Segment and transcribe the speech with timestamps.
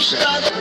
[0.00, 0.57] Shut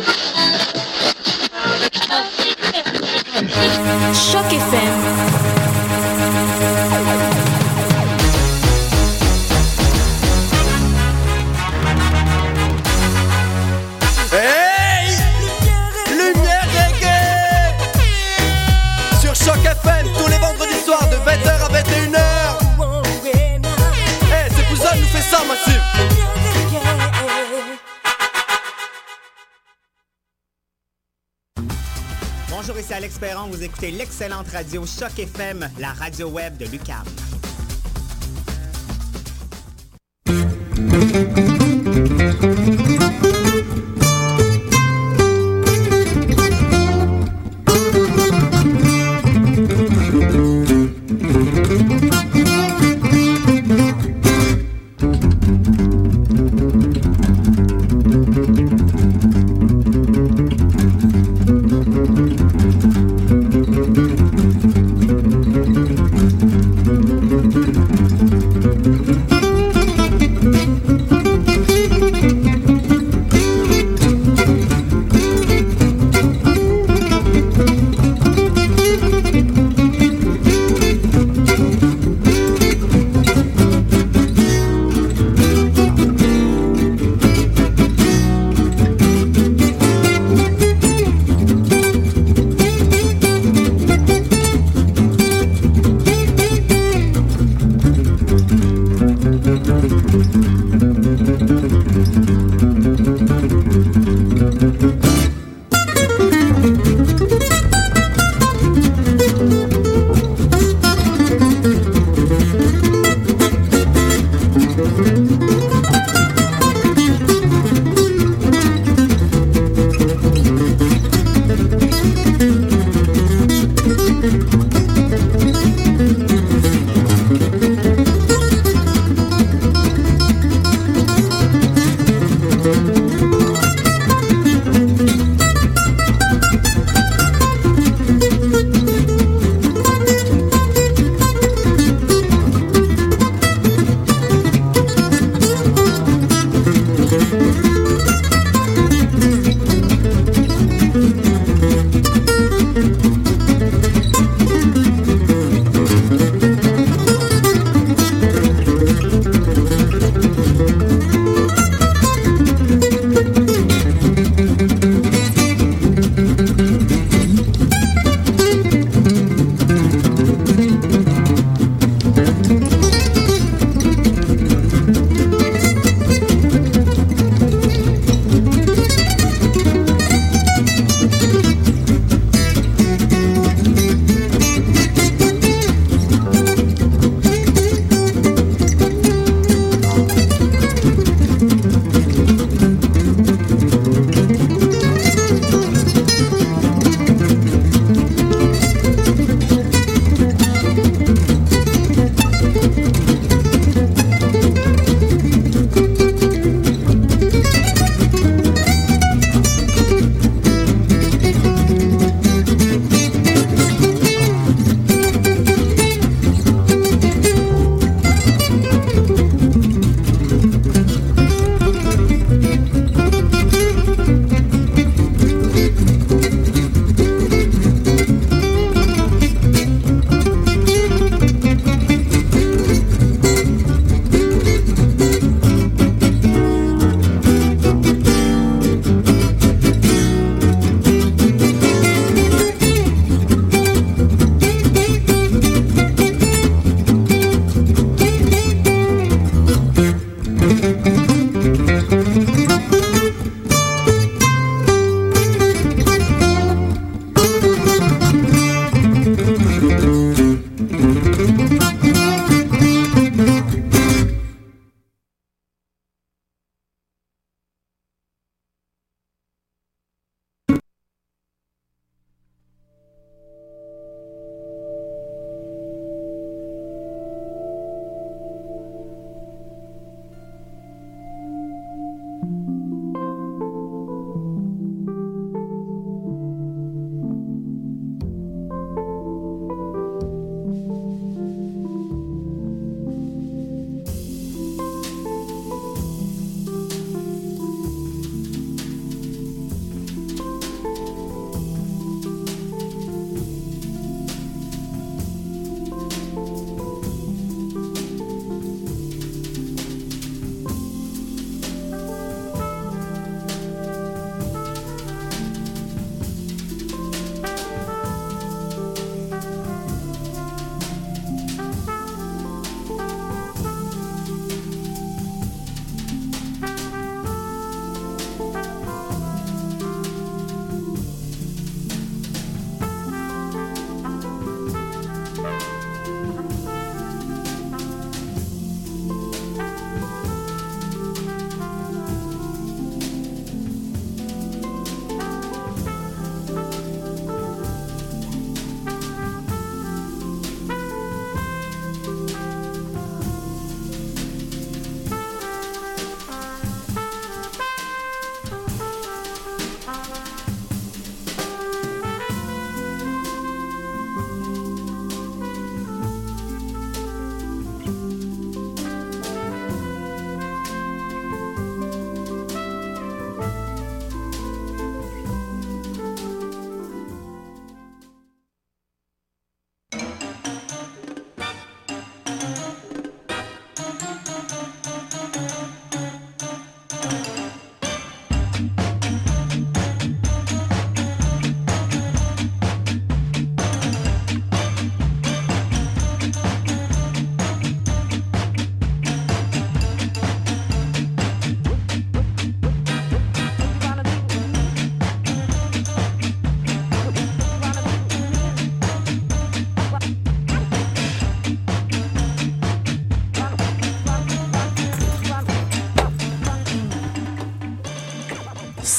[33.77, 37.03] écoutez l'excellente radio Choc FM, la radio web de Lucam.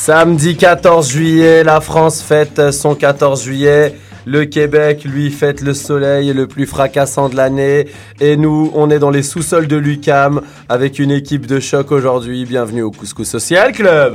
[0.08, 3.94] Samedi 14 juillet, la France fête son 14 juillet.
[4.24, 7.88] Le Québec, lui, fête le soleil le plus fracassant de l'année.
[8.18, 12.46] Et nous, on est dans les sous-sols de l'UCAM avec une équipe de choc aujourd'hui.
[12.46, 14.14] Bienvenue au Couscous Social Club.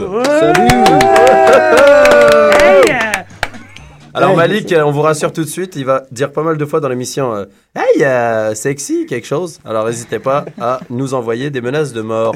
[4.16, 6.80] Alors Malik, on vous rassure tout de suite, il va dire pas mal de fois
[6.80, 7.46] dans l'émission euh,
[7.76, 9.60] Hey, euh, sexy, quelque chose.
[9.64, 12.34] Alors n'hésitez pas à nous envoyer des menaces de mort.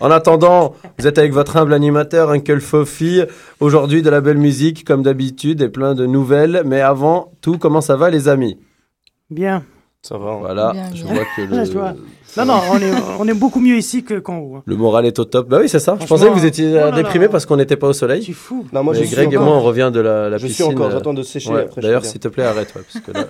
[0.00, 3.22] En attendant, vous êtes avec votre humble animateur, Uncle Fofi.
[3.60, 6.62] Aujourd'hui, de la belle musique, comme d'habitude, et plein de nouvelles.
[6.64, 8.58] Mais avant tout, comment ça va, les amis?
[9.30, 9.64] Bien.
[10.02, 10.36] Ça va.
[10.36, 11.96] Voilà, Bien, je vois que le,
[12.36, 14.56] Non, non, on est, on est beaucoup mieux ici que qu'en haut.
[14.56, 14.62] hein.
[14.66, 15.48] le moral est au top.
[15.48, 15.92] Bah oui, c'est ça.
[16.00, 17.92] Je Franchement, pensais que vous étiez euh, oh là déprimé parce qu'on n'était pas au
[17.92, 18.22] soleil.
[18.22, 18.66] Tu fou.
[18.72, 20.66] Non, moi Mais je suis Greg et moi, on revient de la, la je piscine.
[20.66, 21.62] suis encore, euh, j'attends de sécher ouais.
[21.62, 21.80] après.
[21.80, 23.24] je D'ailleurs, s'il te plaît, arrête, ouais, parce que là,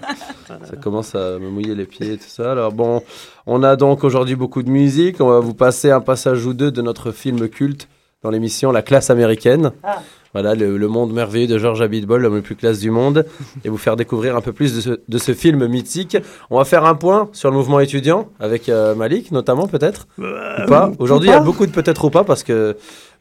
[0.70, 2.52] ça commence à me mouiller les pieds et tout ça.
[2.52, 3.02] Alors bon,
[3.46, 5.20] on a donc aujourd'hui beaucoup de musique.
[5.20, 7.88] On va vous passer un passage ou deux de notre film culte
[8.22, 9.72] dans l'émission La classe américaine.
[9.82, 10.00] Ah.
[10.34, 13.24] Voilà, le, le monde merveilleux de George Abitbol, l'homme le plus classe du monde,
[13.64, 16.16] et vous faire découvrir un peu plus de ce, de ce film mythique.
[16.50, 20.08] On va faire un point sur le mouvement étudiant avec euh, Malik, notamment peut-être?
[20.18, 20.22] Ou
[20.66, 20.90] pas?
[20.98, 22.76] Aujourd'hui, il y a beaucoup de peut-être ou pas parce que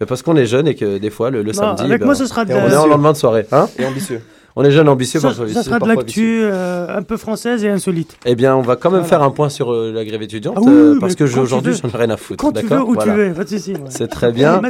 [0.07, 2.15] parce qu'on est jeune et que des fois le, le Non, samedi, avec ben, moi,
[2.15, 3.45] ce sera Et on est en lendemain de soirée.
[3.51, 3.67] Hein?
[3.77, 4.21] Et ambitieux.
[4.55, 7.69] On est jeune, ambitieux, ça, parfois, ça sera de l'actu euh, un peu française et
[7.69, 8.17] insolite.
[8.25, 9.09] Eh bien, on va quand même Voilà.
[9.09, 11.89] faire un point sur euh, la grève étudiante Ah oui, euh, parce que aujourd'hui, j'en
[11.89, 12.43] ai rien à foutre.
[12.43, 13.13] Quand tu veux, d'accord où Voilà.
[13.13, 13.73] tu veux, pas de souci.
[13.73, 13.79] ouais.
[13.89, 14.61] C'est très bien.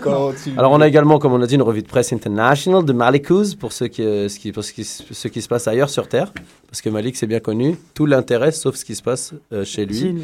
[0.58, 3.56] Alors, on a également, comme on a dit, une revue de presse international de Malikouz
[3.56, 6.08] pour ceux qui, euh, ce qui, pour ce qui, ce qui se passe ailleurs sur
[6.08, 6.32] Terre.
[6.70, 9.86] Parce que Malik, c'est bien connu, tout l'intéresse sauf ce qui se passe euh, chez
[9.86, 10.16] lui.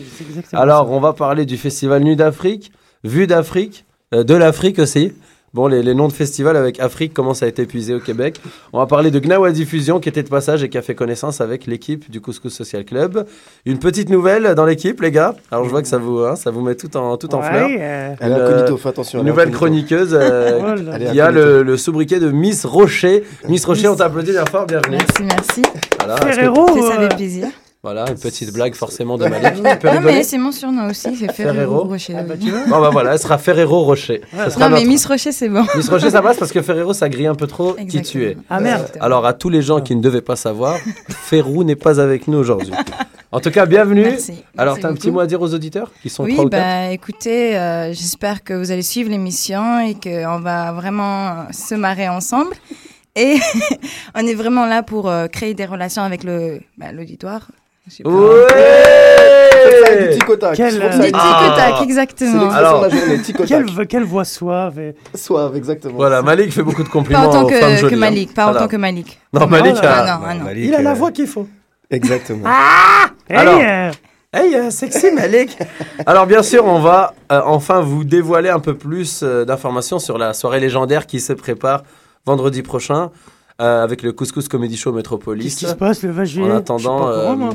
[0.54, 0.92] Alors, ça.
[0.94, 2.72] on va parler du festival Nu d'Afrique,
[3.04, 3.86] Vue d'Afrique,
[4.16, 5.14] euh, de l'Afrique aussi.
[5.54, 8.40] Bon, les, les noms de festivals avec Afrique commencent à être épuisés au Québec.
[8.72, 11.42] On va parler de Gnawa Diffusion qui était de passage et qui a fait connaissance
[11.42, 13.26] avec l'équipe du Couscous Social Club.
[13.66, 15.36] Une petite nouvelle dans l'équipe, les gars.
[15.52, 17.48] Alors, je vois que ça vous, hein, ça vous met tout en, tout en Ouais,
[17.50, 17.70] fleurs.
[17.80, 19.20] euh, Elle est Une, incognito, euh, fais attention.
[19.22, 23.24] Une nouvelle chroniqueuse euh, oh est qui a le, le sobriquet de Miss Rocher.
[23.48, 24.98] Miss Rocher, on t'applaudit bien fort, bienvenue.
[24.98, 25.62] Merci, merci.
[25.98, 27.48] Voilà, est-ce que- Ferrero, Ça, ça euh, fait plaisir.
[27.82, 29.54] Voilà, une petite blague forcément de Malik.
[29.56, 31.86] Tu peux Non, rigoler mais c'est mon surnom aussi, c'est Ferrero.
[31.86, 32.14] Rocher.
[32.18, 32.46] ah bah, oui.
[32.46, 32.66] tu vois.
[32.68, 34.22] Bon, bah voilà, elle sera Ferrero Rocher.
[34.32, 35.66] Sera Non, mais notre- Miss Rocher, c'est bon.
[35.76, 38.32] Miss Rocher, ça passe parce que Ferrero, ça grille un peu trop qui tu es.
[38.32, 38.44] Exactement.
[38.50, 38.80] Ah, merde.
[38.82, 39.06] Exactement.
[39.06, 40.76] Alors, à tous les gens qui ne devaient pas savoir,
[41.10, 42.74] Ferrou n'est pas avec nous aujourd'hui.
[43.32, 44.02] En tout cas, bienvenue.
[44.02, 44.44] Merci.
[44.58, 46.50] Alors, tu as un petit mot à dire aux auditeurs qui sont Oui, trois ou
[46.50, 51.76] quatre bah, écoutez, euh, j'espère que vous allez suivre l'émission et qu'on va vraiment se
[51.76, 52.56] marrer ensemble.
[53.16, 53.38] Et
[54.16, 56.92] on est vraiment là pour euh, créer des relations avec le bah,
[57.90, 60.56] du Ouais tic au tac.
[60.56, 61.80] Quel, C'est pour euh, Ah.
[61.84, 62.50] exactement.
[62.52, 63.44] Alors- de la journée, tic au
[63.86, 64.80] Quelle, voix suave.
[64.80, 65.96] et- Suave, exactement.
[65.96, 67.98] Voilà, Malik fait beaucoup de compliments Pas autant que, que hein.
[67.98, 68.60] Malik, pas Voilà.
[68.60, 69.20] autant que Malik.
[69.34, 70.00] Non, Malik là a...
[70.16, 70.46] Ah non, ah non.
[70.56, 71.48] Il a la voix qu'il faut.
[71.90, 72.46] Exactement.
[73.30, 73.92] Hey, Alors- euh,
[74.34, 75.58] Hey, euh, sexy Malik
[76.06, 80.18] Alors bien sûr, on va euh, enfin vous dévoiler un peu plus euh, d'informations sur
[80.18, 81.84] la soirée légendaire qui se prépare
[82.26, 83.10] vendredi prochain
[83.60, 85.56] euh, avec le Couscous Comedy Show Qu'est-ce Métropolis.
[85.56, 87.54] qui se passe le 20 juillet En attendant, courant, euh, moi.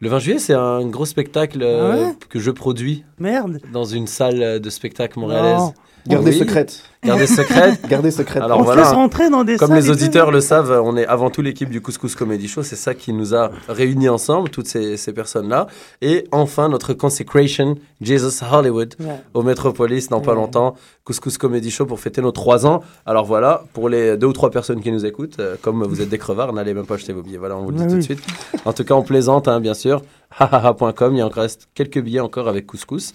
[0.00, 3.60] le 20 juillet, c'est un gros spectacle euh, Ah ouais que je produis Merde.
[3.72, 5.58] dans une salle de spectacle montréalaise.
[5.58, 5.74] Non.
[6.06, 6.38] Gardez Oui.
[6.38, 6.82] secrète.
[7.04, 7.80] Gardez secrète.
[7.88, 8.42] Gardez secrète.
[8.42, 8.84] Alors on voilà.
[8.84, 11.80] se rentrer dans des Comme les auditeurs le savent, on est avant tout l'équipe du
[11.80, 12.62] Couscous Comedy Show.
[12.62, 15.66] C'est ça qui nous a réunis ensemble, toutes ces, ces personnes-là.
[16.02, 19.20] Et enfin, notre consecration, Jesus Hollywood, Ouais.
[19.34, 20.36] au Metropolis dans pas Ouais.
[20.36, 20.74] longtemps.
[21.04, 22.82] Couscous Comedy Show pour fêter nos trois ans.
[23.06, 26.08] Alors voilà, pour les deux ou trois personnes qui nous écoutent, euh, comme vous êtes
[26.10, 27.38] des crevards, n'allez même pas acheter vos billets.
[27.38, 28.02] Voilà, on vous le dit tout de oui.
[28.02, 28.20] suite.
[28.64, 30.02] En tout cas, on plaisante, hein, bien sûr.
[30.38, 33.12] hahaha.com, il en reste quelques billets encore avec Couscous.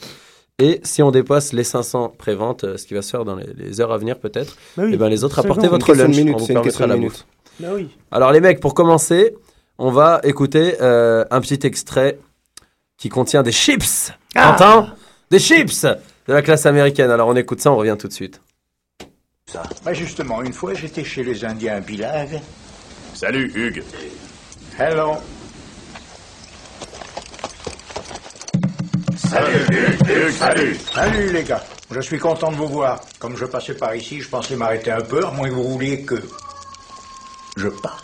[0.59, 3.47] Et si on dépasse les 500 préventes, euh, ce qui va se faire dans les,
[3.57, 4.91] les heures à venir peut-être, Bah oui.
[4.93, 6.15] eh ben, les autres apportez votre lunch.
[6.15, 7.25] minutes, on vous permettra la bouffe.
[7.59, 7.89] Bah oui.
[8.12, 9.35] Alors les mecs, pour commencer,
[9.77, 12.19] on va écouter euh, un petit extrait
[12.97, 14.12] qui contient des chips.
[14.35, 14.55] Ah.
[14.57, 14.89] T'entends
[15.29, 17.12] Des chips de la classe américaine.
[17.12, 18.41] Alors on écoute ça, on revient tout de suite.
[19.83, 22.39] Bah justement, une fois j'étais chez les Indiens bilingues.
[23.13, 23.83] Salut Hugues.
[24.77, 25.13] Hello.
[29.27, 30.77] Salut salut.
[30.94, 31.63] Salut les gars.
[31.91, 33.01] Je suis content de vous voir.
[33.20, 36.03] Comme je passais par ici, je pensais m'arrêter un peu, à moins que vous vouliez
[36.03, 36.22] que
[37.58, 38.03] je parte.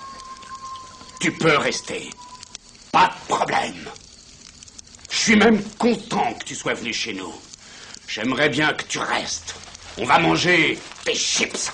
[1.19, 2.09] Tu peux rester.
[2.91, 3.89] Pas de problème.
[5.09, 7.33] Je suis même content que tu sois venu chez nous.
[8.07, 9.55] J'aimerais bien que tu restes.
[9.97, 11.71] On va manger des chips.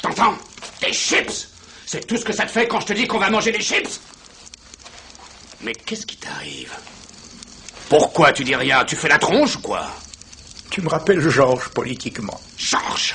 [0.00, 0.36] T'entends?
[0.80, 1.48] Des chips?
[1.86, 3.60] C'est tout ce que ça te fait quand je te dis qu'on va manger des
[3.60, 4.00] chips?
[5.60, 6.72] Mais qu'est-ce qui t'arrive?
[7.92, 8.86] Pourquoi tu dis rien?
[8.86, 9.86] Tu fais la tronche ou quoi?
[10.70, 12.40] Tu me rappelles Georges politiquement.
[12.56, 13.14] Georges?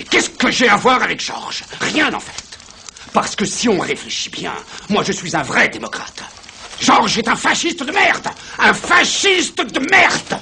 [0.00, 1.62] Et qu'est-ce que j'ai à voir avec Georges?
[1.80, 2.58] Rien en fait.
[3.12, 4.52] Parce que si on réfléchit bien,
[4.88, 6.24] moi je suis un vrai démocrate.
[6.80, 8.26] Georges est un fasciste de merde
[8.58, 10.40] Un fasciste de merde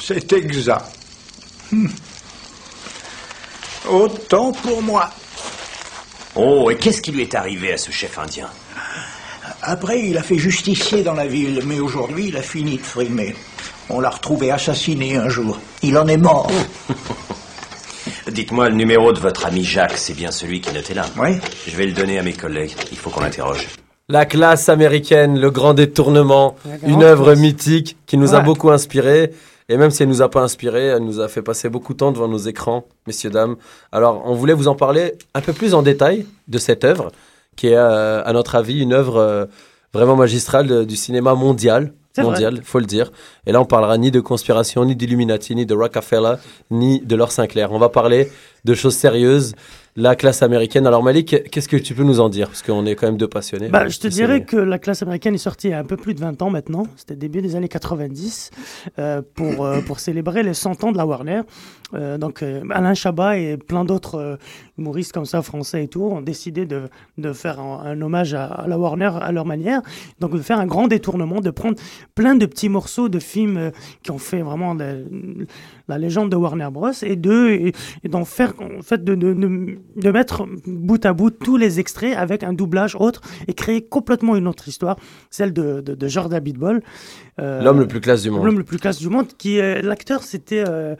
[0.00, 0.84] C'est exact.
[1.70, 1.86] Hmm.
[3.88, 5.08] Autant pour moi.
[6.34, 8.50] Oh, et qu'est-ce qui lui est arrivé à ce chef indien?
[9.70, 13.34] Après, il a fait justicier dans la ville, mais aujourd'hui, il a fini de frimer.
[13.90, 15.58] On l'a retrouvé assassiné un jour.
[15.82, 16.50] Il en est mort.
[18.32, 21.36] Dites-moi, le numéro de votre ami Jacques, c'est bien celui qui noté là Oui.
[21.66, 22.72] Je vais le donner à mes collègues.
[22.92, 23.68] Il faut qu'on l'interroge.
[24.08, 26.56] La classe américaine, le grand détournement,
[26.86, 28.44] une œuvre mythique qui nous a Ouais.
[28.44, 29.32] beaucoup inspiré.
[29.68, 31.98] Et même si elle nous a pas inspiré, elle nous a fait passer beaucoup de
[31.98, 33.56] temps devant nos écrans, messieurs, dames.
[33.92, 37.12] Alors, on voulait vous en parler un peu plus en détail de cette œuvre,
[37.58, 39.44] qui est, euh, à notre avis, une œuvre euh,
[39.92, 41.92] vraiment magistrale de- du cinéma mondial.
[42.12, 42.30] C'est vrai.
[42.32, 43.12] Mondial, faut le dire.
[43.46, 46.34] Et là, on parlera ni de conspiration, ni d'Illuminati, ni de Rockefeller,
[46.70, 47.70] ni de Laure Sinclair.
[47.70, 48.28] On va parler
[48.64, 49.54] de choses sérieuses,
[49.94, 50.84] la classe américaine.
[50.86, 52.48] Alors, Malik, qu'est-ce que tu peux nous en dire?
[52.48, 53.68] Parce qu'on est quand même deux passionnés.
[53.68, 55.96] Bah, je te dirais que la classe américaine est sortie il y a un peu
[55.96, 56.86] plus de 20 ans maintenant.
[56.96, 58.50] C'était début des années 90
[58.98, 61.42] euh, pour, euh, pour célébrer les 100 ans de la Warner.
[61.94, 64.36] Euh, donc euh, Alain Chabat et plein d'autres euh,
[64.78, 66.82] humoristes comme ça, français et tout, ont décidé de,
[67.18, 69.82] de faire un, un hommage à, à la Warner à leur manière.
[70.20, 71.76] Donc de faire un grand détournement, de prendre
[72.14, 73.70] plein de petits morceaux de films euh,
[74.02, 74.94] qui ont fait vraiment la,
[75.88, 76.90] la légende de Warner Bros.
[77.02, 77.72] et de et,
[78.04, 81.80] et d'en faire en fait de, de, de, de mettre bout à bout tous les
[81.80, 84.96] extraits avec un doublage autre et créer complètement une autre histoire,
[85.30, 86.82] celle de, de, Jordan Bitbol.
[87.40, 88.44] Euh, L'homme le plus classe du monde.
[88.44, 90.96] L'homme le plus classe du monde, qui est l'acteur, c'était euh,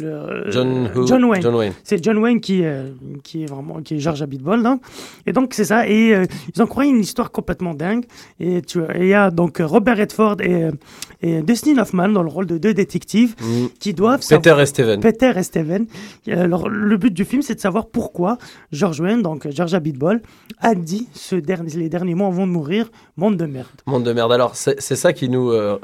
[0.00, 1.42] le- John, who- John Wayne.
[1.42, 1.72] John Wayne.
[1.84, 2.90] C'est John Wayne qui, euh,
[3.22, 4.62] qui est vraiment qui est George Abitbol.
[4.62, 4.82] Donc.
[5.26, 5.86] Et donc c'est ça.
[5.88, 6.24] Et euh,
[6.54, 8.04] ils ont créé une histoire complètement dingue.
[8.40, 10.70] Et tu il y a donc euh, Robert Redford et, euh,
[11.22, 13.66] et Dustin Hoffman dans le rôle de deux détectives Mm.
[13.78, 15.00] qui doivent Peter savoir- et Steven.
[15.00, 15.86] Peter et Steven.
[16.28, 18.38] Euh, Alors, le but du film, c'est de savoir pourquoi
[18.72, 20.20] George Wayne, donc George Abitbol,
[20.58, 23.66] a dit ce dernier, les derniers mots avant de mourir, monde de merde.
[23.86, 24.32] Monde de merde.
[24.32, 25.78] Alors, c'est c'est ça qui nous, euh,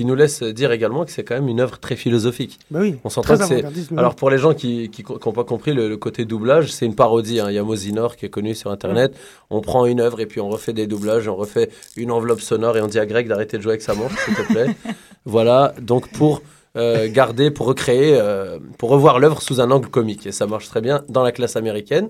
[0.00, 2.58] qui nous laisse dire également que c'est quand même une œuvre très philosophique.
[2.70, 2.96] Bah oui.
[3.04, 3.62] On s'entend que c'est.
[3.98, 4.90] Alors, pour les gens qui
[5.26, 7.38] n'ont pas compris le, le côté doublage, c'est une parodie.
[7.38, 7.50] hein.
[7.50, 9.14] Il y a Mosinor qui est connu sur Internet.
[9.50, 12.78] On prend une œuvre et puis on refait des doublages, on refait une enveloppe sonore
[12.78, 14.74] et on dit à Greg d'arrêter de jouer avec sa montre, s'il te plaît.
[15.26, 15.74] voilà.
[15.82, 16.40] Donc, pour.
[16.76, 20.24] euh, garder, pour recréer, euh, pour revoir l'œuvre sous un angle comique.
[20.26, 22.08] Et ça marche très bien dans la classe américaine.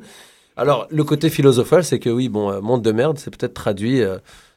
[0.56, 4.00] Alors, le côté philosophal, c'est que oui, bon, euh, monde de merde, c'est peut-être traduit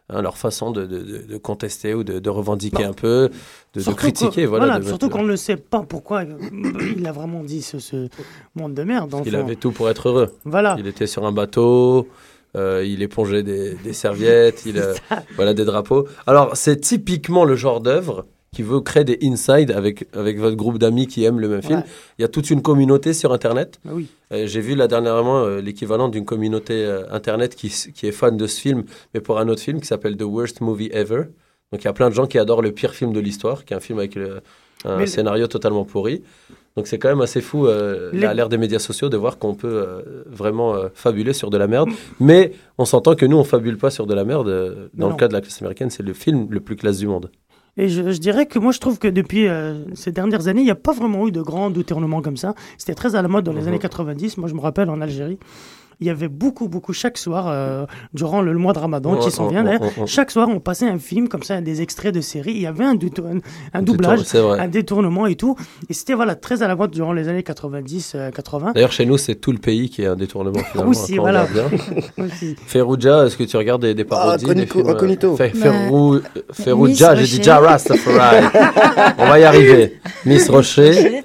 [0.09, 3.29] hein, leur façon de, de- de- contester ou de, de revendiquer un peu,
[3.73, 4.43] de, critiquer.
[4.43, 6.23] que- Voilà, surtout qu'on ne sait pas pourquoi
[6.97, 8.09] il a vraiment dit ce, ce
[8.55, 9.13] monde de merde.
[9.25, 10.33] Il avait tout pour être heureux.
[10.45, 10.75] Voilà.
[10.79, 12.07] Il était sur un bateau,
[12.55, 14.93] euh, il épongeait des, des serviettes, il, euh,
[15.35, 16.07] voilà, des drapeaux.
[16.27, 20.77] Alors, c'est typiquement le genre d'œuvre qui veut créer des inside avec, avec votre groupe
[20.77, 21.79] d'amis qui aiment le même film.
[21.79, 21.85] Ouais.
[22.19, 23.79] Il y a toute une communauté sur Internet.
[23.83, 24.07] Bah oui.
[24.31, 28.37] Euh, J'ai vu là dernièrement euh, l'équivalent d'une communauté euh, Internet qui, qui est fan
[28.37, 31.23] de ce film, mais pour un autre film qui s'appelle The Worst Movie Ever.
[31.71, 33.73] Donc il y a plein de gens qui adorent le pire film de l'histoire, qui
[33.73, 34.41] est un film avec le-
[34.85, 36.21] un Mais- scénario totalement pourri.
[36.75, 39.37] Donc c'est quand même assez fou euh, Les- à l'ère des médias sociaux de voir
[39.37, 41.89] qu'on peut euh, vraiment euh, fabuler sur de la merde.
[42.19, 44.89] Mais on s'entend que nous, on fabule pas sur de la merde.
[44.93, 45.11] dans Non.
[45.11, 47.29] le cas de la classe américaine, c'est le film le plus classe du monde.
[47.77, 50.65] Et je, je dirais que moi, je trouve que depuis euh, ces dernières années, il
[50.65, 52.53] n'y a pas vraiment eu de grands détournements comme ça.
[52.77, 53.67] C'était très à la mode dans les Mhm.
[53.69, 54.37] années 90.
[54.37, 55.39] Moi, je me rappelle en Algérie,
[55.99, 59.47] il y avait beaucoup, beaucoup chaque soir, euh, durant le, mois de Ramadan qui s'en
[59.47, 60.07] vient d'ailleurs, ouais.
[60.07, 62.53] chaque soir, on passait un film comme ça, des extraits de séries.
[62.53, 63.39] Il y avait un, détour- un,
[63.73, 65.55] un doublage, un détournement et tout.
[65.89, 68.71] Et c'était voilà, très à la mode durant les années 90, euh, 80.
[68.73, 70.91] D'ailleurs, chez nous, c'est tout le pays qui est un détournement finalement.
[70.91, 71.45] Aussi, voilà.
[72.17, 72.55] Aussi.
[72.65, 75.35] Ferrugia, est-ce que tu regardes des, des parodies des Incognito- films, euh, Incognito.
[75.37, 76.19] Fe- Ferrou-
[76.51, 77.51] Ferrugia, Miss j'ai dit Rocher.
[77.51, 78.45] Ja Rastafari.
[79.19, 79.99] On va y arriver.
[80.25, 81.23] Miss Rocher,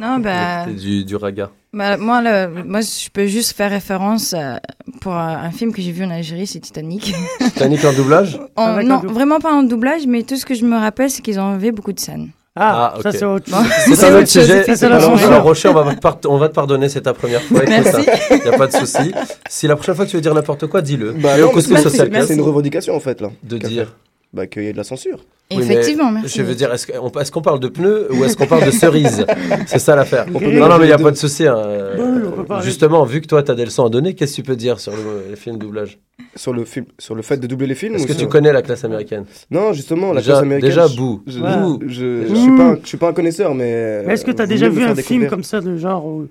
[0.00, 1.50] Non, bah, c'est du, du raga.
[1.72, 4.56] bah, moi, le, moi, je peux juste faire référence euh,
[5.00, 7.14] pour un, un film que j'ai vu en Algérie, c'est Titanic.
[7.40, 10.54] Titanic en doublage En- Avec non, dou- vraiment pas en doublage, mais tout ce que
[10.54, 12.30] je me rappelle, c'est qu'ils ont enlevé beaucoup de scènes.
[12.54, 13.64] Ah, Ah, ça c'est autre chose.
[13.96, 14.84] C'est un autre sujet.
[14.84, 17.62] Alors, Rocher, on va, par- on va te pardonner, c'est ta première fois.
[17.66, 18.06] Merci.
[18.30, 19.10] Il n'y a pas de souci.
[19.48, 21.12] Si la prochaine fois tu veux dire n'importe quoi, dis-le.
[21.12, 21.30] Bah.
[21.56, 23.30] C'est une revendication en fait là.
[23.42, 23.84] de dire.
[23.86, 23.96] faire
[24.32, 25.18] Bah qu'il y ait de la censure.
[25.54, 26.38] Oui, Effectivement, merci.
[26.38, 29.26] Je veux dire, est-ce qu'on est parle de pneus ou est-ce qu'on parle de cerises
[29.66, 30.24] C'est ça l'affaire.
[30.30, 31.46] Non, non, mais il n'y a les pas de souci.
[31.46, 31.56] hein.
[31.58, 32.56] Euh, Oui.
[32.62, 34.80] Justement, vu que toi, tu as des leçons à donner, qu'est-ce que tu peux dire
[34.80, 35.98] sur le, le film doublage
[36.36, 37.96] Sur le film, sur le fait de doubler les films.
[37.96, 40.70] Est-ce que sur- tu connais la classe américaine Non, justement, la déjà, classe américaine.
[40.70, 41.22] déjà, je- bou.
[41.26, 41.56] Je, Ouais.
[41.58, 44.02] bou- je, je suis pas, un- je suis pas un connaisseur, mais.
[44.06, 46.28] Mais est-ce que tu as vous déjà vu un film comme ça, de genre où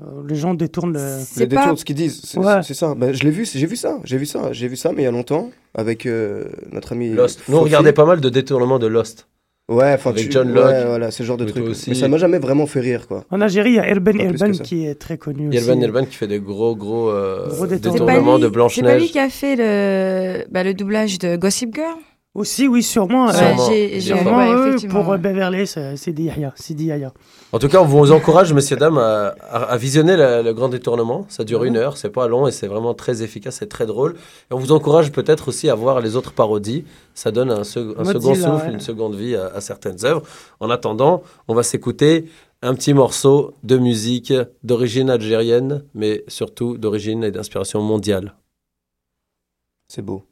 [0.00, 1.18] euh, les gens détournent le.
[1.24, 2.62] C'est Les pas- détours, ce qu'ils disent, c'est Ouais.
[2.62, 2.94] ça.
[2.94, 5.04] Bah, je l'ai vu, j'ai vu ça, j'ai vu ça, j'ai vu ça, mais il
[5.04, 7.10] y a longtemps avec euh, notre ami.
[7.10, 7.42] Lost.
[7.48, 9.26] Nous, on regardait pas mal de détournements de Lost.
[9.68, 10.86] Ouais, enfin, avec tu- John ouais, Locke.
[10.86, 11.66] voilà, ce genre de truc.
[11.66, 11.90] aussi.
[11.90, 13.24] Mais ça m'a jamais vraiment fait rire, quoi.
[13.32, 15.80] En Algérie, il y a Erben Pas Erben qui est très connu Yelvan aussi.
[15.80, 18.06] Yelvan qui fait des gros, gros, euh, Gros détournements.
[18.06, 19.10] C'est pas détournements lui- de C'est pas lui Blanche-Neige.
[19.10, 21.96] qui a fait le, bah, le doublage de Gossip Girl?
[22.36, 23.30] Aussi, oui, sûrement.
[23.30, 23.70] euh, Sûrement.
[23.70, 25.18] j'ai- sûrement, ouais, pour euh, ouais.
[25.18, 25.96] Beverly, c'est.
[25.96, 27.12] Sidi Yahya.
[27.52, 31.24] En tout cas, on vous encourage, messieurs, dames, à, visionner la- le grand détournement.
[31.30, 34.16] Ça dure une heure, c'est pas long et c'est vraiment très efficace et très drôle.
[34.50, 36.84] Et on vous encourage peut-être aussi à voir les autres parodies.
[37.14, 38.72] Ça donne un, second souffle, ouais.
[38.74, 40.22] une seconde vie à, à certaines œuvres.
[40.60, 42.26] En attendant, on va s'écouter
[42.60, 48.34] un petit morceau de musique d'origine algérienne, mais surtout d'origine et d'inspiration mondiale.
[49.88, 50.22] C'est beau.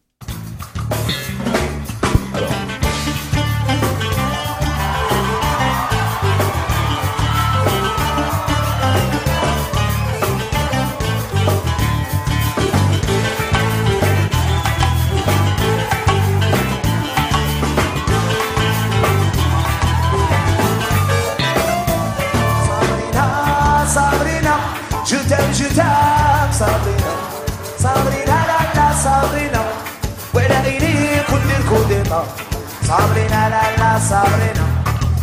[32.87, 34.65] Sabrina la la Sabrina,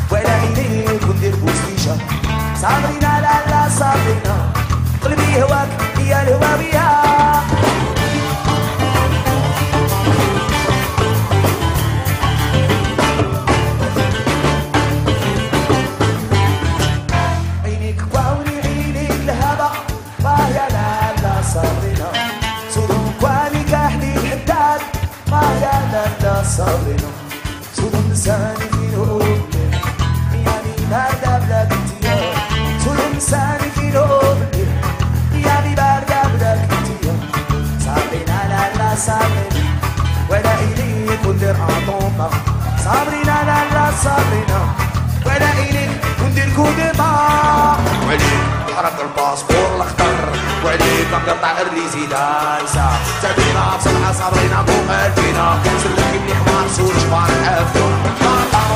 [0.10, 1.94] puede venir con dir justicia.
[2.60, 4.54] Sabrina la la Sabrina,
[5.04, 6.91] olvidé wak, y algo baby.
[28.22, 29.50] انسان في القلوب
[30.36, 31.08] يعني لا
[38.78, 39.66] لا صبرنا
[40.30, 42.30] ولا إليه قدر أعطونا
[42.86, 43.92] صبرنا لا لا
[45.26, 45.90] ولا إليه
[46.58, 46.91] قدر
[51.12, 52.86] بينا مقطع الريزيدانسا
[53.22, 57.86] تعبينا بسرعة صبرينا فوق الفينا سلكي مليح ما جبار ما نحفتو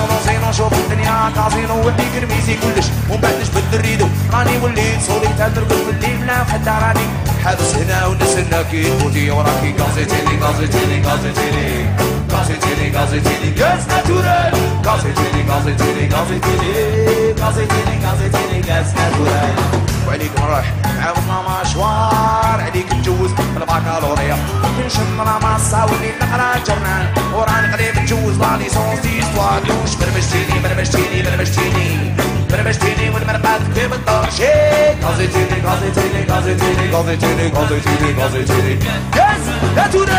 [0.09, 5.47] كازينو شوف الدنيا كازينو ولي كرميزي كلش ومن بعد نجبد الريدو راني وليت صولي تاع
[5.47, 7.07] ترقد باللي بلا حتى راني
[7.43, 11.89] حابس هنا ونستنى كي تفوتي وراكي كازيتيلي كازيتيلي كازيتيلي
[12.31, 14.53] كازيتيلي كازيتيلي غاز ناتورال
[14.85, 24.37] كازيتيلي كازيتيلي كازيتيلي كازيتيلي كازيتيلي غاز ناتورال وعليك نروح عاودنا مشوار عليك نجوز بالباكالوريا
[24.85, 27.05] نشم راماسا وليت نقرا جورنال.
[27.33, 32.15] وراني قريب نجوز لا ليسونس دي ستوار دوش برمجتيني برمجتيني برمجتيني.
[32.51, 38.79] برمجتيني والمرقات كيف الدار شيك غازيتيني غازيتيني غازيتيني غازيتيني غازيتيني غازيتيني
[39.15, 40.15] يس لا تودل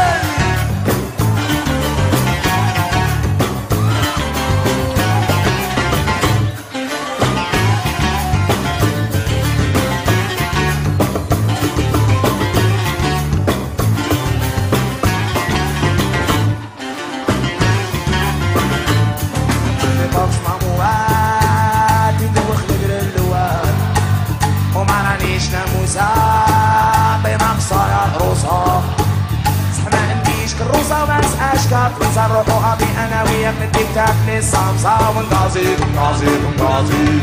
[33.91, 36.27] بتاكل الصمصة ونغازي نغازي
[36.59, 37.21] نغازي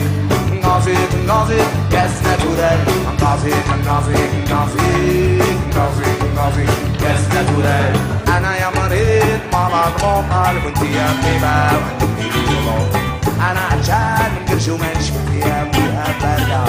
[0.63, 0.95] نغازي
[1.27, 1.57] نغازي
[1.91, 2.79] Yes natural
[3.21, 3.53] نغازي
[3.85, 5.39] نغازي نغازي
[5.75, 6.65] نغازي نغازي
[6.99, 7.97] Yes natural
[8.29, 11.71] أنا يا مريض مرض مقال وانت يا طبيبة
[12.67, 16.63] وانت أنا عشان من قرش وما نشبك يا أبو أبدا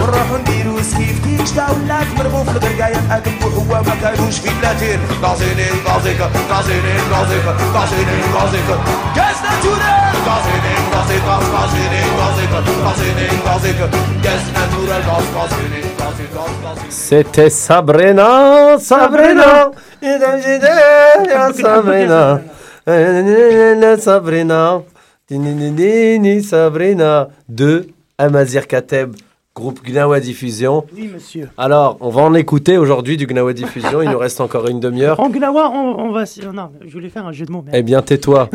[0.00, 5.00] ونروحو نديرو سكيف كيش دا ولات مرمو في البرقاية اكل هو ما كانوش في بلاتين
[5.22, 8.76] غازيني غازيكا غازيني غازيكا غازيني غازيكا
[9.16, 13.86] كاس ناتورال غازيني غازيكا غازيني غازيكا غازيني غازيكا
[14.24, 20.70] كاس ناتورال غاز غازيني غازيكا غازيني C'était Sabrina, Sabrina, Sabrina,
[21.62, 22.40] Sabrina,
[24.06, 24.82] Sabrina,
[26.50, 29.14] Sabrina, de Amazir Kateb,
[29.55, 30.83] groupe Gnawa Diffusion.
[30.93, 31.47] Oui, monsieur.
[31.57, 34.01] Alors, on va en écouter aujourd'hui du Gnawa Diffusion.
[34.01, 35.17] Il nous reste encore une demi-heure.
[35.21, 36.25] En Gnawa, on, on va.
[36.53, 37.63] Non, je voulais faire un jeu de mots.
[37.71, 38.49] Eh bien, tais-toi.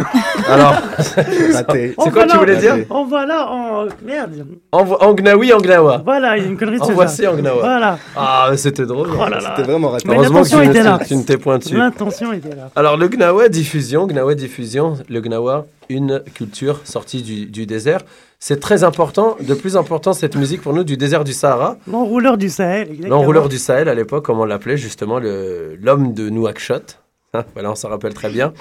[0.47, 3.87] Alors, c'est quoi tu là- voulais dire On va là en.
[4.05, 4.45] Merde.
[4.73, 6.03] en, en Gnawi, en Gnawa.
[6.05, 7.33] Voilà, il y a une connerie de En ce voici genre.
[7.33, 7.61] en Gnawa.
[7.63, 7.99] Voilà.
[8.15, 9.09] Ah, c'était drôle.
[9.11, 9.25] Oh.
[9.41, 10.07] C'était vraiment raté.
[10.07, 10.99] Mais Heureusement que était ne- là.
[11.07, 11.77] tu ne t'es point dessus.
[11.79, 12.69] L'intention était là.
[12.77, 18.01] Alors le Gnawa diffusion, Gnawa diffusion, le Gnawa, une culture sortie du, du désert.
[18.43, 21.77] C'est très important, de plus important cette musique pour nous du désert du Sahara.
[21.87, 22.97] L'enrouleur du Sahel.
[23.07, 26.97] L'enrouleur du Sahel à l'époque, comme on l'appelait justement, l'homme de Nouakchott.
[27.33, 28.53] Hein, voilà, on s'en rappelle très bien.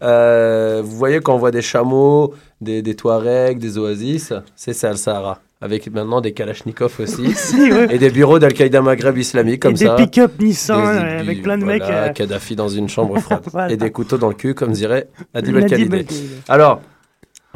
[0.00, 4.90] Euh, vous voyez quand on voit des chameaux, des, des Touaregs, des oasis, c'est ça
[4.90, 5.40] le Sahara.
[5.60, 7.88] avec maintenant des Kalachnikov aussi, Si, ouais.
[7.92, 9.96] et des bureaux d'Al-Qaïda Maghreb islamique comme et des ça.
[9.96, 11.90] pick-up Nissan Des- euh, avec plein de voilà, mecs.
[11.90, 13.42] euh, Kadhafi dans une chambre froide.
[13.50, 13.72] Voilà.
[13.72, 15.56] Et des couteaux dans le cul, comme dirait Adib.
[15.56, 16.06] El-Khalidé.
[16.48, 16.82] Alors,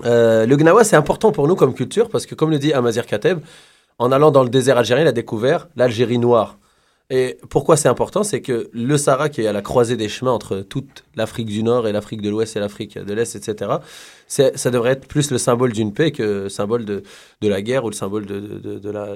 [0.04, 3.06] euh, le Gnawa, c'est important pour nous comme culture parce que, comme le dit Amazir
[3.06, 3.40] Kateb,
[3.98, 6.58] en allant dans le désert algérien, il a découvert l'Algérie noire.
[7.10, 8.22] Et pourquoi c'est important?
[8.22, 11.62] C'est que le Sahara, qui est à la croisée des chemins entre toute l'Afrique du
[11.62, 13.70] Nord et l'Afrique de l'Ouest et l'Afrique de l'Est, etc.,
[14.28, 17.02] ça devrait être plus le symbole d'une paix que le symbole de,
[17.40, 19.06] de la guerre ou le symbole de, de, de- la,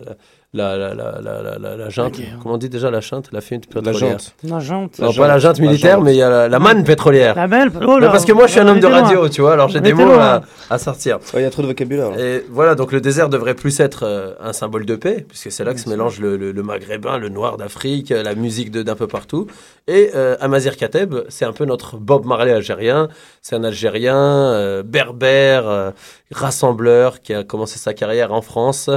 [0.55, 2.19] la, la, la, la, la, la, la junte.
[2.43, 3.29] Comment on dit déjà la junte?
[3.33, 4.19] La feinte pétrolière.
[4.45, 4.99] La jante.
[4.99, 6.05] Non, La pas la junte, junte la militaire, junte.
[6.05, 7.35] mais il y a la, la manne pétrolière.
[7.35, 7.47] La.
[7.87, 9.81] Oh là, parce que moi, je suis un homme de radio, tu vois, alors j'ai
[9.81, 11.17] des mots à, à sortir.
[11.33, 12.19] Ouais, Il y a trop de vocabulaire.
[12.19, 15.65] Et voilà, donc le désert devrait plus être euh, un symbole de paix, puisque c'est
[15.65, 18.95] là que se mélange le, le- le maghrébin, le noir d'Afrique, euh, la musique d'un
[18.95, 19.47] peu partout.
[19.89, 23.09] Et euh, Amazir Kateb, c'est un peu notre Bob Marley algérien.
[23.41, 25.91] C'est un Algérien euh, berbère, euh,
[26.31, 28.91] rassembleur, qui a commencé sa carrière en France.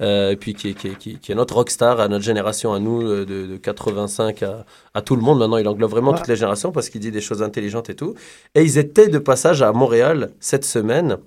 [0.00, 2.24] euh, et puis qui est, qui, est, qui est- qui est notre rockstar à notre
[2.24, 5.38] génération, à nous, euh, de, de 85 à, à tout le monde.
[5.38, 6.18] Maintenant, il englobe vraiment Ouais.
[6.18, 8.14] toutes les générations parce qu'il dit des choses intelligentes et tout.
[8.56, 11.18] Et ils étaient de passage à Montréal cette semaine.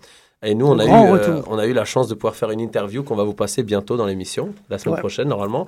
[0.44, 2.60] Et nous, on a, eu, euh, on a eu la chance de pouvoir faire une
[2.60, 5.00] interview qu'on va vous passer bientôt dans l'émission, la semaine Ouais.
[5.00, 5.66] prochaine normalement.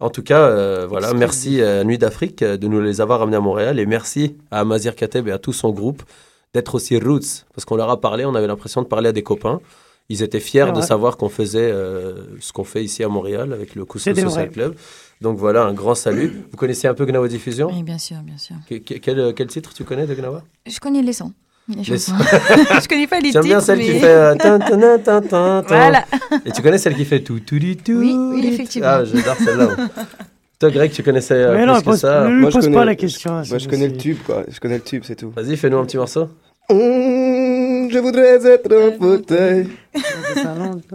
[0.00, 3.40] En tout cas, euh, voilà, merci à Nuit d'Afrique de nous les avoir ramenés à
[3.40, 6.02] Montréal et merci à Amazir Kateb et à tout son groupe
[6.54, 9.22] d'être aussi roots parce qu'on leur a parlé, on avait l'impression de parler à des
[9.22, 9.60] copains.
[10.08, 13.76] Ils étaient fiers de savoir qu'on faisait euh, ce qu'on fait ici à Montréal avec
[13.76, 14.50] le Couscous Social.
[14.50, 14.74] Club.
[15.20, 16.42] Donc voilà, un grand salut.
[16.50, 17.68] Vous connaissez un peu Gnawa Diffusion?
[17.72, 18.56] Oui, bien sûr, bien sûr.
[18.68, 20.42] Que- que- quel, quel titre tu connais de Gnawa?
[20.66, 21.32] Je connais les sons.
[21.68, 22.18] Les Les chansons.
[22.18, 22.24] sons.
[22.82, 23.54] je connais pas les J'aime titres.
[23.54, 24.58] bien celle qui fait euh, tin,
[24.98, 25.60] tin, tin.
[25.68, 26.04] Voilà.
[26.44, 28.88] Et tu connais celle qui fait tout tout tout tout Oui, oui, effectivement.
[28.90, 29.76] Ah, j'adore celle-là.
[30.60, 32.24] Toi, Greg, tu connaissais euh, Mais plus non, que pose- ça.
[32.24, 33.32] ne lui Moi, je pose connais- pas la question.
[33.32, 34.42] Moi, c'est- je connais le tube, quoi.
[34.46, 35.32] Je connais le tube, c'est tout.
[35.34, 36.28] Vas-y, fais-nous un petit morceau.
[36.68, 39.68] Mmh, je voudrais être un fauteuil.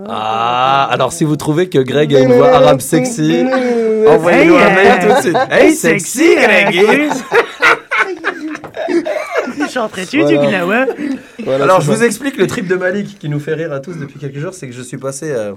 [0.08, 3.43] Ah, alors si vous trouvez que Greg a une voix arabe sexy,
[4.08, 5.38] envoyez-nous Hey, un mail euh, tout de suite.
[5.51, 7.10] Hey, sexy, Greg
[9.69, 10.38] Chanterais-tu Voilà.
[10.38, 10.86] du Gnawa
[11.43, 13.93] Voilà, Alors, je vous explique le trip de Malik qui nous fait rire à tous
[13.97, 15.54] depuis quelques jours, c'est que je suis passé euh,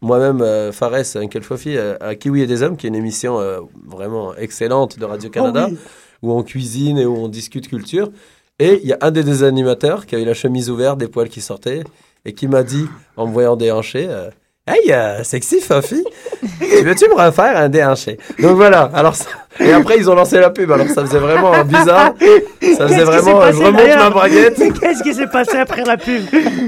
[0.00, 3.38] moi-même, euh, Fares, Uncle Fofi, euh, à Kiwi et des Hommes, qui est une émission
[3.40, 5.78] euh, vraiment excellente de Radio-Canada, Oh oui.
[6.22, 8.10] où on cuisine et où on discute culture.
[8.60, 11.08] Et il y a un des deux animateurs qui a eu la chemise ouverte, des
[11.08, 11.84] poils qui sortaient,
[12.24, 14.30] et qui m'a dit, en me voyant déhanché, euh,
[14.66, 16.04] Hey, euh, sexy Fofi,
[16.60, 19.24] tu veux-tu me refaire un déhanché Donc voilà, alors ça-
[19.60, 22.14] et après ils ont lancé la pub, alors ça faisait vraiment bizarre,
[22.76, 24.58] ça faisait vraiment, je passé, remonte ma braguette.
[24.58, 26.22] Mais Qu'est-ce qui s'est passé après la pub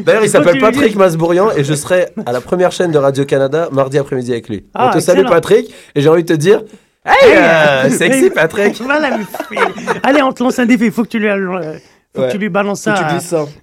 [0.04, 0.96] D'ailleurs, il s'appelle Patrick.
[0.96, 4.64] Masbourian et je serai à la première chaîne de Radio-Canada mardi après-midi avec lui.
[4.74, 5.26] Ah, On te salue.
[5.26, 6.62] Patrick et j'ai envie de te dire
[7.04, 9.16] Hey, euh, sexy Patrick Voilà,
[10.02, 10.86] Allez, on te lance un défi.
[10.86, 11.74] Il faut que tu lui, euh,
[12.14, 12.26] faut Ouais.
[12.28, 12.94] que tu lui balances ça.
[12.94, 13.18] à-.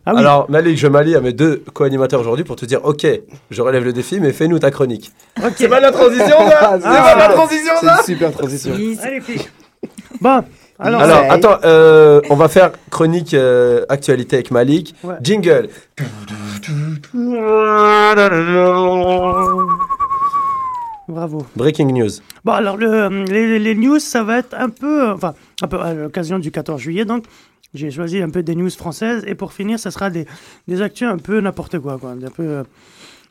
[0.05, 0.19] Ah oui.
[0.19, 3.05] Alors, Malik, je m'allie à mes deux co-animateurs aujourd'hui pour te dire Ok,
[3.51, 5.11] je relève le défi, mais fais-nous ta chronique.
[5.43, 5.53] Ok.
[5.57, 8.71] C'est pas la transition, là C'est pas la transition, C'est là une super transition.
[9.03, 9.47] Allez, filles.
[10.21, 10.43] Bon,
[10.79, 11.29] alors, Alors, Ouais.
[11.29, 14.95] attends, euh, on va faire chronique euh, actualité avec Malik.
[15.03, 15.15] Ouais.
[15.21, 15.69] Jingle.
[21.07, 21.45] bravo.
[21.55, 22.09] Breaking news.
[22.43, 25.79] Bon, alors, le, les, les news, ça va être un peu, euh, enfin, un peu
[25.79, 27.23] à l'occasion du 14 juillet, donc.
[27.73, 30.25] J'ai choisi un peu des news françaises et pour finir, ça sera des,
[30.67, 32.63] des actus un peu n'importe quoi, quoi, un peu, euh,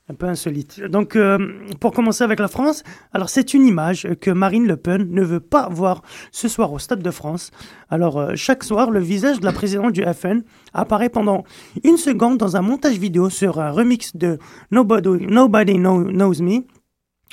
[0.08, 0.80] un peu insolite.
[0.82, 1.38] Donc, euh,
[1.80, 5.40] pour commencer avec la France, alors c'est une image que Marine Le Pen ne veut
[5.40, 7.50] pas voir ce soir au Stade de France.
[7.90, 10.42] Alors, euh, chaque soir, le visage de la présidente du FN
[10.74, 11.42] apparaît pendant
[11.82, 14.38] une seconde dans un montage vidéo sur un remix de
[14.70, 16.60] Nobody, Nobody Know- Knows Me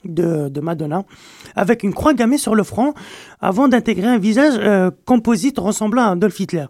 [0.05, 1.03] de, de Madonna,
[1.55, 2.93] avec une croix gammée sur le front,
[3.41, 6.65] avant d'intégrer un visage euh, composite ressemblant à Adolf Hitler.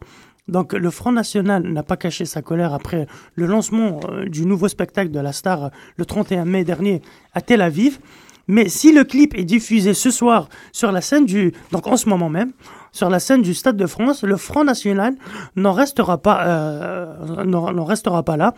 [0.48, 4.68] Donc le Front National n'a pas caché sa colère après le lancement euh, du nouveau
[4.68, 7.02] spectacle de la star euh, le 31 mai dernier
[7.34, 8.00] à Tel Aviv.
[8.48, 12.10] Mais si le clip est diffusé ce soir sur la scène du, donc en ce
[12.10, 12.52] moment même,
[12.92, 15.16] sur la scène du Stade de France, le Front National
[15.56, 17.16] n'en restera pas,
[17.46, 18.54] n'en restera pas là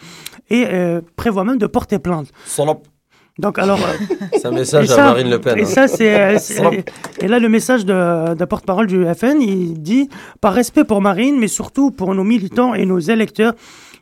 [0.49, 0.65] et
[1.15, 2.33] prévoit même de porter plainte.
[3.37, 5.57] Donc alors, euh, C'est un message et à ça- Marine Le Pen.
[5.57, 5.65] Et hein.
[5.65, 6.19] ça, c'est.
[6.19, 6.61] euh, c'est-
[7.21, 11.37] et là, le message de, de porte-parole du FN, il dit par respect pour Marine,
[11.37, 13.53] mais surtout pour nos militants et nos électeurs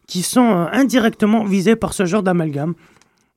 [0.07, 2.73] qui sont euh, indirectement visés par ce genre d'amalgame.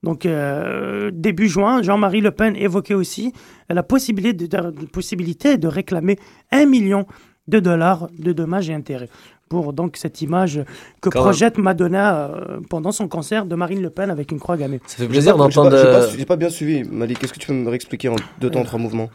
[0.02, 3.32] Donc, euh, début juin, Jean-Marie Le Pen évoquait aussi
[3.70, 6.18] la possibilité de, de- possibilité de réclamer
[6.52, 7.06] un million
[7.48, 9.09] de dollars de dommages et intérêts
[9.48, 10.61] pour donc cette image
[11.00, 14.56] que Quand projette Madonna euh, pendant son concert de Marine Le Pen avec une croix
[14.56, 14.80] gammée.
[14.88, 15.70] Ça fait plaisir j'ai d'entendre.
[15.70, 17.20] pas- euh, pas, j'ai pas bien suivi, Malik.
[17.20, 19.09] Qu'est-ce que tu peux me réexpliquer en deux temps, trois mouvements?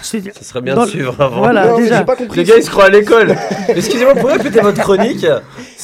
[0.00, 1.36] C'est- Ça serait bien Dans- de suivre avant.
[1.40, 1.98] Voilà, Non, mais déjà.
[1.98, 2.38] j'ai pas compris.
[2.38, 3.34] Les gars, ils se croient à l'école.
[3.68, 5.26] Excusez-moi, pouvez répéter votre chronique?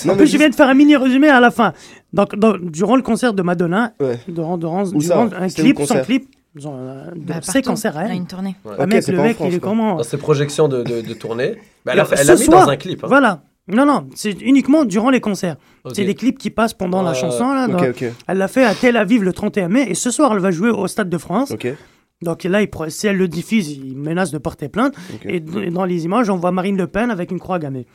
[0.07, 1.75] Non, En plus, je viens de faire un mini résumé à la fin.
[2.15, 4.19] Donc, dans- durant le concert de Madonna, Ouais.
[4.27, 7.71] durant, durant, durant un clip, son clip, genre, euh, de Bah, ses partout.
[7.71, 8.57] concerts à Elle une tournée.
[8.65, 8.87] Ouais.
[8.87, 11.93] Mec, le mec, France, il est comment Dans ses projections de, de, de tournée, bah,
[11.95, 13.05] elle a, fait- elle Ce l'a mis soir, dans un clip.
[13.05, 13.09] hein.
[13.09, 13.43] Voilà.
[13.69, 15.57] Non, non, c'est uniquement durant les concerts.
[15.93, 17.53] C'est les clips qui passent pendant la chanson.
[17.53, 18.05] Là, Ok, dans- ok.
[18.27, 20.71] Elle l'a fait à Tel Aviv le 31 mai et ce soir, elle va jouer
[20.71, 21.53] au Stade de France.
[21.53, 21.69] Ok.
[22.23, 24.95] Donc là, il, si elle le diffuse, il menace de porter plainte.
[25.25, 27.87] Et, dans les images, on voit Marine Le Pen avec une croix gammée.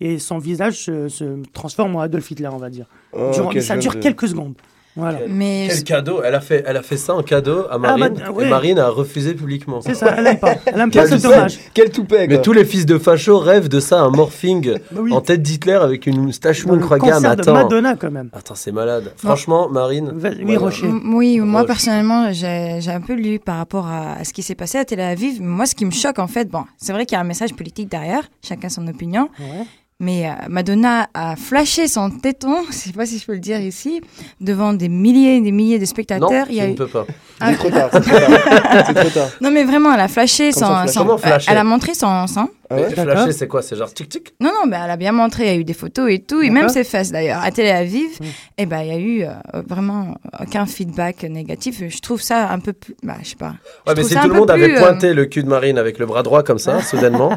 [0.00, 2.86] Et son visage se, se transforme en Adolf Hitler, on va dire.
[3.12, 4.54] Oh, Durant- ok, mais je ça dure de- quelques secondes.
[4.94, 5.20] Voilà.
[5.28, 8.30] Mais Quel cadeau elle a, fait, elle a fait ça en cadeau à Marine, bah,
[8.30, 8.46] ouais.
[8.46, 9.80] et Marine a refusé publiquement.
[9.80, 10.54] C'est ça, elle aime pas.
[10.66, 11.58] Elle aime pas toupet hommage.
[11.72, 15.12] Quel toupet, Mais tous les fils de facho rêvent de ça, un morphing Bah oui.
[15.14, 17.24] en tête d'Hitler avec une moustache ou Dans le gamme.
[17.24, 18.28] Attends, Madonna, quand même.
[18.34, 19.12] attends c'est malade.
[19.16, 20.12] Franchement, Marine.
[20.44, 20.56] Oui.
[20.56, 20.86] Rocher.
[20.86, 24.42] M- Oui, moi personnellement, j'ai j'ai un peu lu par rapport à, à ce qui
[24.42, 25.40] s'est passé à Tel Aviv.
[25.40, 27.54] Moi, ce qui me choque, en fait, bon, c'est vrai qu'il y a un message
[27.54, 29.64] politique derrière, chacun son opinion, Ouais.
[30.02, 33.60] Mais euh, Madonna a flashé son téton, je sais pas si je peux le dire
[33.60, 34.02] ici,
[34.40, 36.46] devant des milliers et des milliers de Non, spectateurs.
[36.46, 37.06] tu Il y a ne eu- peux pas.
[37.40, 37.88] C'est trop tard.
[37.92, 38.84] C'est trop tard.
[38.86, 39.28] C'est trop tard.
[39.40, 40.90] Non, mais vraiment, elle a flashé Comme son, flash.
[40.90, 42.48] son- Comment flasher Elle a montré son sein.
[42.70, 43.60] Ah ouais flasher, c'est quoi?
[43.62, 45.74] C'est genre tic-tic Non, non, mais elle a bien montré, il y a eu des
[45.74, 47.40] photos et tout, et même ses fesses d'ailleurs.
[47.42, 48.24] À Tel Aviv, Mm.
[48.58, 51.82] eh ben, il y a eu euh, vraiment aucun feedback négatif.
[51.86, 52.94] Je trouve ça un peu plus.
[53.02, 53.54] Bah, je sais pas.
[53.86, 55.76] Ouais, Je mais si tout le monde avait plus, euh, pointé le cul de Marine
[55.78, 57.36] avec le bras droit comme ça, soudainement,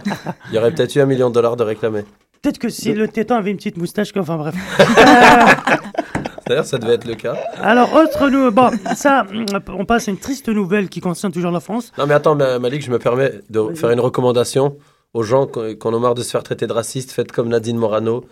[0.50, 2.06] il y aurait peut-être eu un million de dollars de réclamés.
[2.46, 4.54] Peut-être que si le téton avait une petite moustache, quoi, enfin bref.
[6.48, 7.36] D'ailleurs, ça devait être le cas.
[7.60, 9.26] Alors, autre nous, bon, ça,
[9.70, 11.92] on passe à une triste nouvelle qui concerne toujours la France.
[11.98, 14.78] Non, mais attends, Ma- Malik, je me permets de faire une recommandation
[15.16, 17.12] aux gens qui qui en ont marre de se faire traiter de racistes.
[17.12, 18.26] Faites comme Nadine Morano.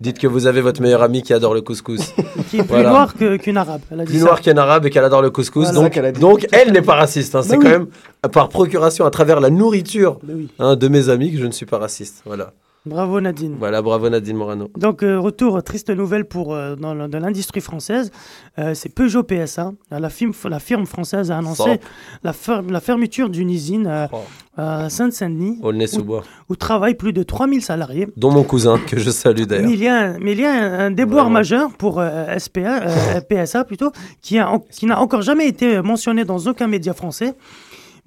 [0.00, 2.00] Dites que vous avez votre meilleure amie qui adore le couscous.
[2.50, 2.88] Qui est plus Voilà.
[2.88, 3.82] noir que- qu'une arabe.
[3.92, 4.24] Elle a dit Plus ça.
[4.24, 5.64] noire qu'un arabe et qu'elle adore le couscous.
[5.64, 5.70] Voilà.
[5.72, 6.20] C'est ça Donc, qu'elle a dit.
[6.20, 7.34] donc, elle n'est pas raciste.
[7.36, 7.42] hein.
[7.42, 7.86] C'est Bah quand oui.
[8.24, 10.48] même par procuration, à travers la nourriture Bah oui.
[10.58, 12.22] hein, de mes amis, que je ne suis pas raciste.
[12.24, 12.52] Voilà.
[12.86, 13.56] Bravo Nadine.
[13.58, 14.70] Voilà, bravo Nadine Morano.
[14.78, 18.10] Donc, euh, retour, triste nouvelle pour, euh, dans, l'industrie française.
[18.58, 19.72] Euh, c'est Peugeot PSA.
[19.90, 21.78] La firme, la firme française a annoncé
[22.24, 24.16] la, fer- la fermeture d'une usine Oh.
[24.56, 26.22] à Sainte-Saint-Denis Aulnay-sous-Bois.
[26.48, 28.08] où travaillent plus de 3000 salariés.
[28.16, 29.68] Dont mon cousin, que je salue d'ailleurs.
[29.68, 31.38] mais il y a un, un déboire Vraiment.
[31.38, 32.02] majeur pour
[32.38, 32.80] SPA,
[33.28, 33.90] PSA plutôt,
[34.22, 37.34] qui, a en- qui n'a encore jamais été mentionné dans aucun média français,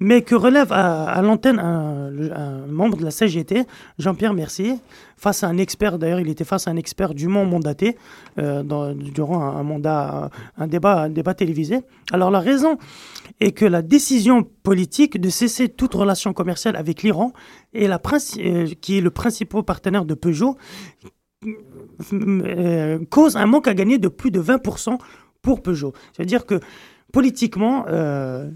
[0.00, 2.10] mais que relève à, l'antenne un,
[2.68, 3.64] membre de la CGT,
[3.98, 4.76] Jean-Pierre Mercier,
[5.16, 7.96] face à un expert, d'ailleurs il était face à un expert dûment mandaté
[8.38, 11.80] euh, durant un, mandat, un débat, télévisé.
[12.12, 12.78] Alors la raison
[13.40, 17.32] est que la décision politique de cesser toute relation commerciale avec l'Iran,
[17.74, 20.56] euh, qui est le principal partenaire de Peugeot,
[22.12, 24.98] euh, cause un manque à gagner de plus de 20%
[25.42, 25.92] pour Peugeot.
[26.12, 26.60] C'est-à-dire que
[27.14, 28.50] politiquement, euh,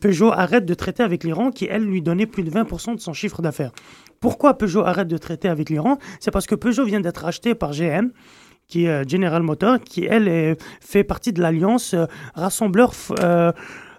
[0.00, 3.12] Peugeot arrête de traiter avec l'Iran qui, elle, lui donnait plus de 20% de son
[3.12, 3.70] chiffre d'affaires.
[4.18, 5.98] Pourquoi Peugeot arrête de traiter avec l'Iran?
[6.18, 8.06] C'est parce que Peugeot vient d'être acheté par GM
[8.66, 12.92] qui est euh, General Motors, qui elle est- fait partie de l'alliance euh, rassembleur.
[13.20, 13.52] euh,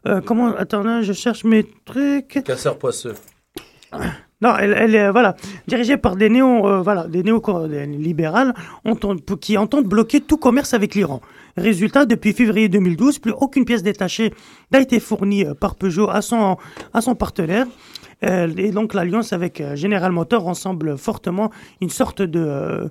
[0.08, 2.42] euh, comment Attends, je cherche mes trucs.
[2.44, 3.14] Casseur poisseux.
[4.42, 5.36] Non, elle, elle est voilà,
[5.68, 7.42] dirigée par des néo, voilà, des néo
[7.88, 8.54] libérales
[9.42, 11.20] qui entendent bloquer tout commerce avec l'Iran.
[11.60, 14.34] Résultat, depuis février 2012, plus aucune pièce détachée
[14.72, 16.58] n'a été fournie euh, par Peugeot à son
[16.94, 17.68] à son partenaire.
[18.24, 22.90] Euh, et donc l'alliance avec euh, General Motors ressemble fortement une sorte de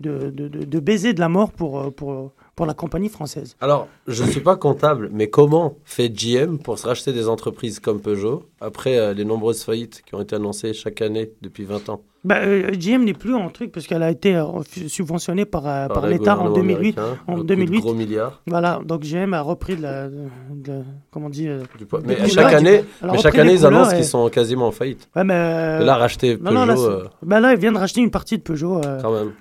[0.00, 3.56] de, de, de- de baiser de la mort pour, euh, pour, pour la compagnie française.
[3.60, 7.80] Alors, je ne suis pas comptable, mais comment fait GM pour se racheter des entreprises
[7.80, 11.88] comme Peugeot après euh, les nombreuses faillites qui ont été annoncées chaque année depuis 20
[11.88, 12.02] ans?
[12.24, 14.44] Bah, euh, GM n'est plus en truc parce qu'elle a été euh,
[14.88, 16.98] subventionnée par, euh, par l'État en gouvernement 2008.
[16.98, 17.80] américain, En le coup de 2008.
[17.80, 18.42] gros milliards.
[18.48, 20.08] Voilà, donc GM a repris de la.
[20.08, 20.16] de-
[20.52, 20.82] de-
[21.12, 22.00] comment on dit euh, Du poids.
[22.00, 25.08] des Mais chaque année, mais chaque année ils annoncent qu'ils sont quasiment en faillite.
[25.14, 25.34] Ouais, mais.
[25.34, 28.10] euh, là, racheter non, non, là, Peugeot, euh, bah là, ils viennent de racheter une
[28.10, 28.78] partie de Peugeot.
[28.84, 29.32] euh, quand même.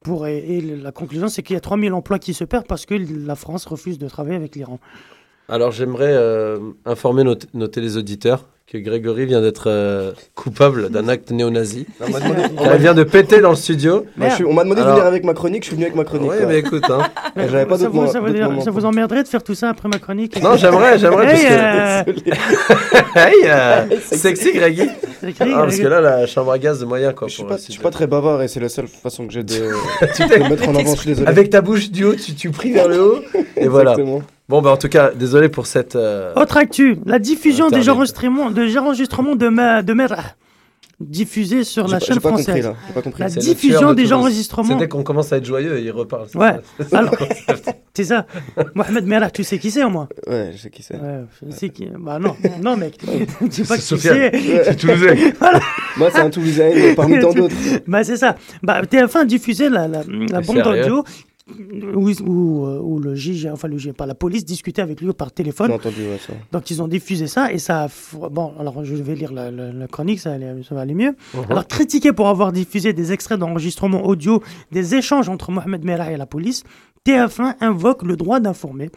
[0.00, 2.86] Pour, et, et la conclusion, c'est qu'il y a 3000 emplois qui se perdent parce
[2.86, 4.80] que la France refuse de travailler avec l'Iran.
[5.50, 11.32] Alors, j'aimerais euh, informer nos, nos téléauditeurs que Grégory vient d'être euh, coupable d'un acte
[11.32, 11.86] néo-nazi.
[12.00, 14.06] On m'a demandé- on vient de péter dans le studio.
[14.16, 15.96] Bah, je suis- on m'a demandé de venir avec ma chronique, je suis venu avec
[15.96, 16.30] ma chronique.
[16.30, 17.00] Oui, mais écoute, hein.
[17.36, 19.98] J'avais pas ça, vous, ça, vous, dire- ça emmerderait de faire tout ça après ma
[19.98, 24.52] chronique Non, j'aimerais, j'aimerais, parce Hey, que- euh, hey, euh, sexy.
[24.52, 24.88] Sexy,
[25.52, 27.26] Ah, parce que là, la chambre à gaz de moyen, quoi.
[27.26, 29.32] Je suis pour, pas, je suis pas très bavard et c'est la seule façon que
[29.32, 29.54] j'ai de,
[30.48, 31.26] mettre en avant, je suis désolé.
[31.26, 33.18] Avec ta bouche du haut, tu, tu pries vers le haut.
[33.56, 33.92] Et voilà.
[33.94, 34.22] Exactement.
[34.50, 35.96] Bon, bah, en tout cas, désolé pour cette.
[35.96, 37.84] euh, Autre actu, la diffusion Internet.
[37.86, 40.24] des enregistrements de, des enregistrements de, ma, de Merah,
[40.98, 42.46] diffusés sur la pas- chaîne pas française.
[42.46, 42.74] compris, là.
[42.94, 43.22] Pas compris.
[43.22, 44.68] La diffusion de des enregistrements.
[44.68, 46.26] C'est dès qu'on commence à être joyeux, il reparle.
[46.34, 46.56] Ouais.
[46.92, 47.14] Alors-.
[47.94, 48.26] C'est ça.
[48.74, 50.94] Mohamed Merah, tu sais qui c'est au moins Ouais, je sais qui c'est.
[50.94, 51.88] Ouais, je sais qui.
[51.98, 52.98] Bah non, non mec,
[53.40, 54.30] tu sais pas qui Sofiane.
[54.32, 54.64] c'est.
[54.64, 55.14] C'est Toulousain.
[55.40, 55.60] Voilà.
[55.96, 57.54] Moi, c'est un Toulousain parmi tant d'autres.
[57.86, 58.36] Bah c'est ça.
[58.62, 61.04] Bah TF1 a diffusé la, la, la bande sérieux audio
[61.94, 65.12] où, où, euh, où le juge, enfin le juge, pas la police discutait avec lui
[65.12, 65.68] par téléphone.
[65.68, 66.32] J'ai entendu ouais, ça.
[66.52, 67.88] Donc ils ont diffusé ça et ça a...
[68.30, 71.14] Bon, alors je vais lire la, la- la chronique, ça, allait- ça va aller mieux.
[71.34, 71.44] Mhm.
[71.50, 76.16] Alors critiqué pour avoir diffusé des extraits d'enregistrement audio des échanges entre Mohamed Merah et
[76.16, 76.64] la police,
[77.06, 78.90] TF1 invoque le droit d'informer.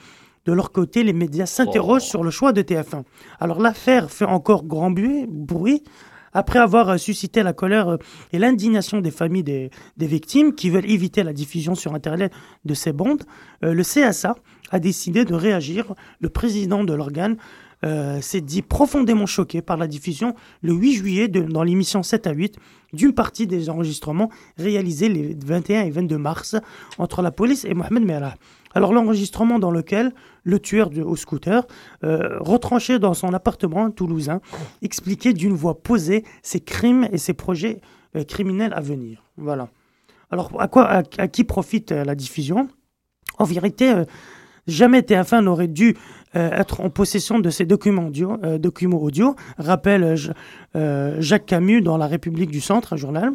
[0.46, 3.04] De leur côté, les médias s'interrogent sur le choix de TF1.
[3.40, 5.84] Alors l'affaire fait encore grand bruit, bruit
[6.34, 7.98] après avoir euh, suscité la colère euh,
[8.32, 12.34] et l'indignation des familles des, victimes qui veulent éviter la diffusion sur Internet
[12.66, 13.24] de ces bandes,
[13.64, 14.36] euh, le CSA
[14.72, 15.94] a décidé de réagir.
[16.20, 17.38] Le président de l'organe
[18.22, 22.56] s'est dit profondément choqué par la diffusion le 8 juillet dans l'émission 7 à 8
[22.94, 26.56] d'une partie des enregistrements réalisés les 21 et 22 mars
[26.98, 28.36] entre la police et Mohamed Merah.
[28.74, 30.14] Alors l'enregistrement dans lequel
[30.44, 31.66] le tueur de, au scooter,
[32.04, 34.42] euh, retranché dans son appartement toulousain,
[34.82, 37.82] expliquait d'une voix posée ses crimes et ses projets
[38.16, 39.24] euh, criminels à venir.
[39.38, 39.70] Voilà.
[40.32, 42.68] Alors à, qui profite euh, la diffusion?
[43.40, 43.92] En vérité,
[44.68, 45.98] jamais TF1 n'aurait dû
[46.36, 48.12] être en possession de ces documents
[49.02, 50.16] audio, rappelle
[51.20, 53.32] Jacques Camus dans La République du Centre, un journal.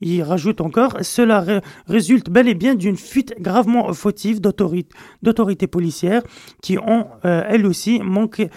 [0.00, 5.66] Il rajoute encore, cela ré- résulte bel et bien d'une fuite gravement fautive d'autorité d'autorités
[5.66, 6.22] policières
[6.62, 8.50] qui ont, euh, elles aussi, manqué,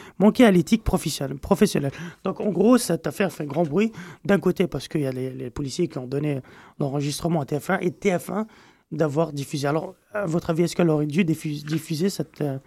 [0.43, 1.91] à l'éthique professionnelle.
[2.23, 3.91] Donc, en gros, cette affaire fait grand bruit,
[4.25, 6.41] d'un côté parce qu'il y a les, policiers qui ont donné
[6.79, 8.45] l'enregistrement à TF1 et TF1
[8.91, 9.67] d'avoir diffusé.
[9.67, 12.57] Alors, à votre avis, est-ce qu'elle aurait dû diffuser, diffuser cette, euh,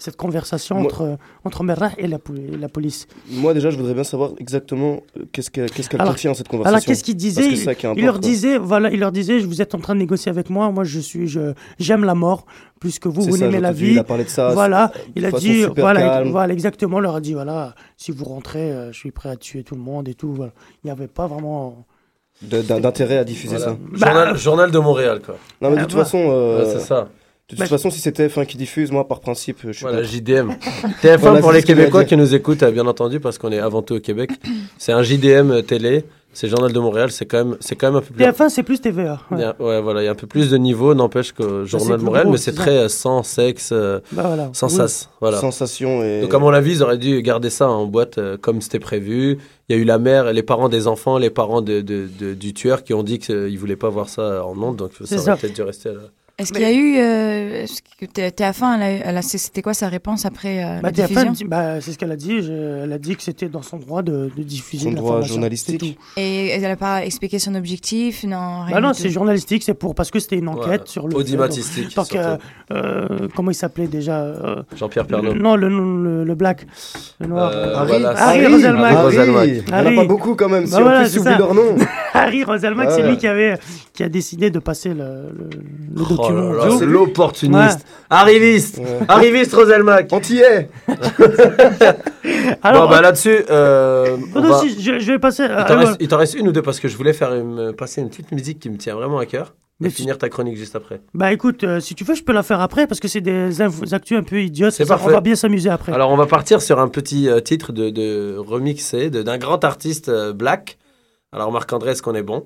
[0.00, 3.76] cette conversation Moi- entre, entre Merah et la, po- et la police Moi, déjà, je
[3.76, 6.74] voudrais bien savoir exactement euh, qu'est-ce qu'elle qu'est-ce qu'elle Alors- contient, cette conversation.
[6.76, 8.90] Alors qu'est-ce qu'il disait Parce que il, c'est ça qui il importe, leur disait, voilà,
[8.90, 11.52] il leur disait, vous êtes en train de négocier avec moi, moi je suis, je,
[11.78, 12.46] j'aime la mort
[12.80, 13.92] plus que vous, vous n'aimez la vie.
[13.92, 16.30] il a parlé de ça, Voilà, de il a dit, voilà, calme.
[16.30, 19.36] voilà, exactement, il leur a dit, voilà, si vous rentrez, euh, je suis prêt à
[19.36, 20.32] tuer tout le monde et tout.
[20.32, 20.52] Voilà.
[20.82, 21.84] Il n'y avait pas vraiment.
[22.42, 23.72] D'intérêt à diffuser Voilà.
[23.72, 24.06] ça.
[24.06, 25.36] Journal, journal de Montréal, quoi.
[25.60, 26.04] Non, mais de toute voilà.
[26.06, 26.26] façon.
[26.30, 27.08] euh, Ouais, c'est ça.
[27.50, 30.02] De toute Bah, façon, si c'est TF1 qui diffuse, moi, par principe, je suis Voilà.
[30.04, 30.50] JDM.
[31.02, 33.82] TF1 Voilà, pour les Québécois qui nous écoutent, euh, bien entendu, parce qu'on est avant
[33.82, 34.30] tout au Québec.
[34.78, 38.00] C'est un JDM télé, c'est Journal de Montréal, c'est quand même, c'est quand même un
[38.02, 38.24] peu plus.
[38.24, 39.18] TF1, c'est plus TVA.
[39.32, 39.44] Il y Ouais.
[39.46, 42.04] a- ouais, voilà, il y a un peu plus de niveau, n'empêche que Journal de
[42.04, 44.48] Montréal, gros, mais c'est très euh, sans sexe, euh, Bah, voilà.
[44.52, 44.76] sans Oui.
[44.76, 45.10] sas.
[45.20, 45.38] Voilà.
[45.40, 46.20] Sensation et.
[46.20, 49.38] Donc, à mon avis, ils auraient dû garder ça en boîte euh, comme c'était prévu.
[49.68, 52.34] Il y a eu la mère, les parents des enfants, les parents de, de- de-
[52.34, 55.16] du tueur qui ont dit qu'ils ne voulaient pas voir ça en ondes, donc ça
[55.16, 56.00] aurait peut-être dû rester là.
[56.40, 56.96] Est-ce qu'il y a eu.
[56.98, 60.80] euh, est-ce que T- TF1, elle a, elle a- c'était quoi sa réponse après euh,
[60.82, 61.48] Bah, la TF1, diffusion?
[61.48, 62.42] bah, c'est ce qu'elle a dit.
[62.42, 65.98] je- elle a dit que c'était dans son droit de, de diffuser Son droit journalistique.
[66.16, 69.94] Et elle n'a pas expliqué son objectif Non, rien Bah non, c'est journalistique, c'est pour
[69.94, 71.14] parce que c'était une enquête Ouais, sur le.
[71.16, 72.36] audimatistique, Donc, euh,
[72.72, 75.34] euh, comment il s'appelait déjà euh, Jean-Pierre Pernaut.
[75.34, 76.66] Non, le, le, le black,
[77.20, 77.50] le noir.
[77.54, 78.92] Euh, Harry, voilà, Harry c'est- Roselmack.
[78.94, 79.14] Harry.
[79.14, 79.96] Il n'y en a Harry.
[79.96, 80.66] pas beaucoup quand même.
[80.66, 81.36] Si Bah voilà, oublies ça.
[81.38, 81.76] leur nom.
[82.14, 83.58] Harry Roselmack, Ah c'est lui qui avait
[83.92, 85.28] qui a décidé de passer le,
[85.90, 86.29] document.
[86.34, 86.78] Là là, audio.
[86.78, 87.78] c'est l'opportuniste.
[87.80, 87.84] Ouais.
[88.10, 88.78] Arriviste.
[88.78, 88.98] Ouais.
[89.08, 90.12] Arriviste, Roselmack.
[90.12, 90.68] Antillais
[92.62, 95.46] Alors, bon, bah là-dessus, euh, on Pardon, va- si, je, je vais passer.
[96.00, 98.32] il t'en reste, une ou deux parce que je voulais faire une- passer une petite
[98.32, 101.00] musique qui me tient vraiment à cœur et Mais finir ta chronique juste après.
[101.14, 103.62] Bah écoute, euh, si tu veux, je peux la faire après parce que c'est des
[103.62, 104.72] actus un peu idiotes.
[104.72, 104.90] C'est.
[104.90, 105.92] On va bien s'amuser après.
[105.92, 109.64] Alors, on va partir sur un petit euh, titre de, de remixé de- d'un grand
[109.64, 110.76] artiste euh, black.
[111.32, 112.44] Alors, Marc-André, est-ce qu'on est bon?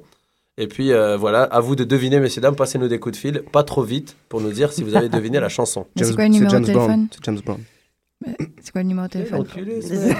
[0.56, 3.42] Et puis, euh, voilà, à vous de deviner, messieurs, dames, passez-nous des coups de fil,
[3.50, 5.86] pas trop vite, pour nous dire si vous avez deviné la chanson.
[5.96, 7.60] Mais c'est quoi le numéro de téléphone C'est James Brown.
[8.60, 10.16] C'est quoi le numéro de téléphone Enculé, mec.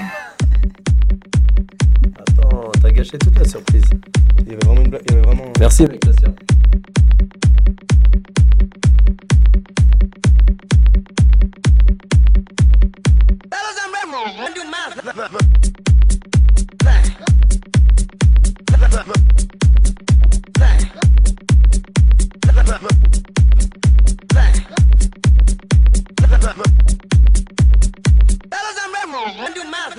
[2.19, 3.85] Attends, t'as gâché toute la surprise.
[4.41, 5.03] Il y avait vraiment une blague.
[5.09, 5.53] Il y avait vraiment.
[5.61, 6.01] Merci, mec,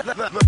[0.06, 0.46] Blah, blah, blah.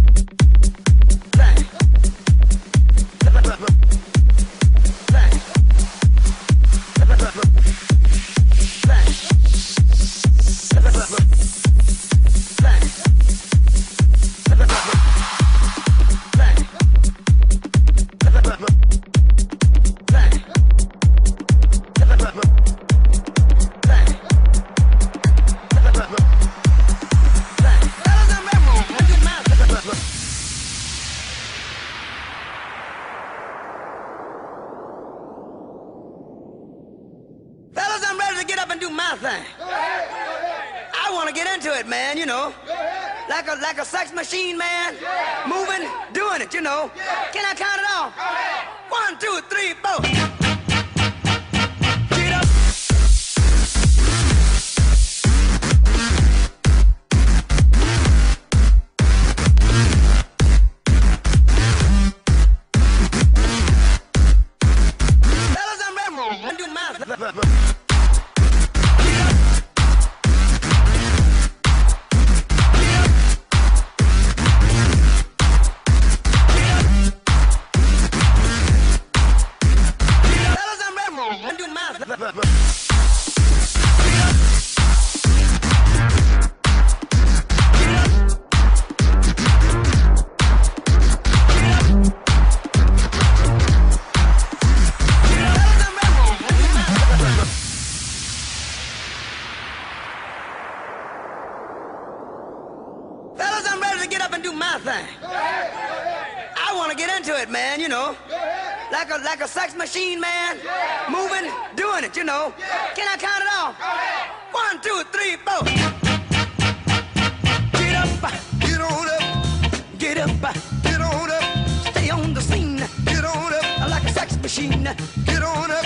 [124.57, 124.83] Machine,
[125.25, 125.85] get on up.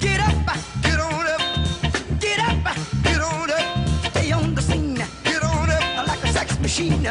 [0.00, 0.34] Get up,
[0.82, 1.40] get on up,
[2.18, 3.88] get up, get on up.
[4.10, 6.08] Stay on the scene, get on up.
[6.08, 7.06] Like a sex machine,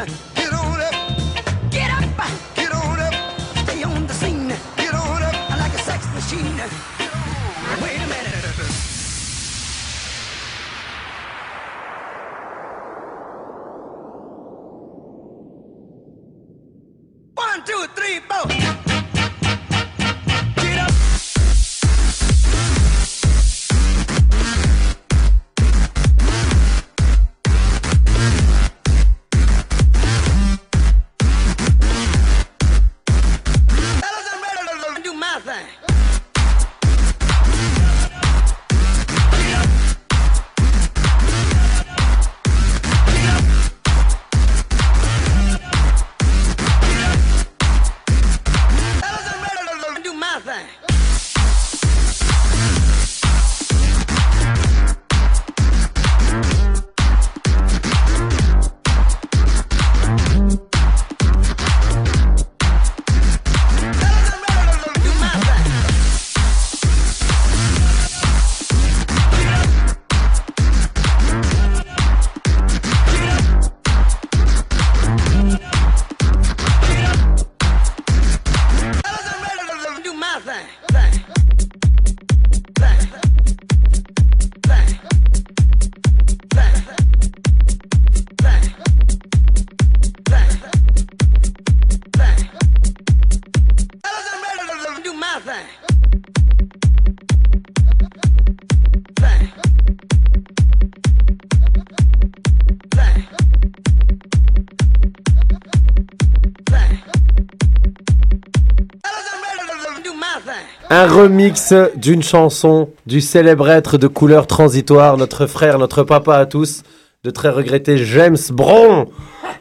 [110.90, 116.46] Un remix d'une chanson du célèbre être de couleur transitoire, notre frère, notre papa à
[116.46, 116.82] tous,
[117.24, 119.06] de très regretté James Brown,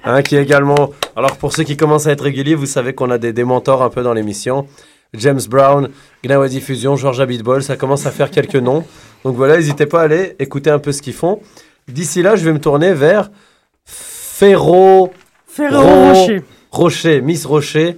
[0.03, 0.91] hein, qui est également...
[1.15, 3.81] Alors pour ceux qui commencent à être réguliers, vous savez qu'on a des, des mentors
[3.83, 4.67] un peu dans l'émission.
[5.13, 5.89] James Brown,
[6.23, 8.83] Gnawa Diffusion, George Abitbol, ça commence à faire quelques noms.
[9.23, 11.39] Donc voilà, n'hésitez pas à aller écouter un peu ce qu'ils font.
[11.87, 13.29] D'ici là, je vais me tourner vers
[13.85, 15.11] Ferro...
[15.47, 16.41] Ferro Ro- Rocher.
[16.73, 17.97] Rocher, Miss Rocher,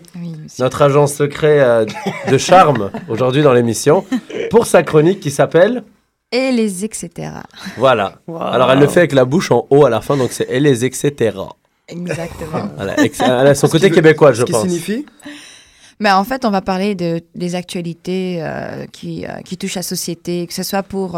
[0.59, 1.85] notre agent secret euh,
[2.29, 4.03] de charme aujourd'hui dans l'émission,
[4.49, 5.83] pour sa chronique qui s'appelle...
[6.33, 7.29] Et les etc.
[7.77, 8.15] Voilà.
[8.27, 10.63] Alors elle le fait avec la bouche en haut à la fin, donc c'est elle
[10.63, 11.37] les etc.
[11.87, 12.69] Exactement.
[12.75, 14.67] Voilà, ex- elle a son côté québécois, je pense.
[16.01, 19.83] Mais en fait, on va parler de, des actualités euh, qui, euh, qui touchent la
[19.83, 21.17] société, que ce soit pour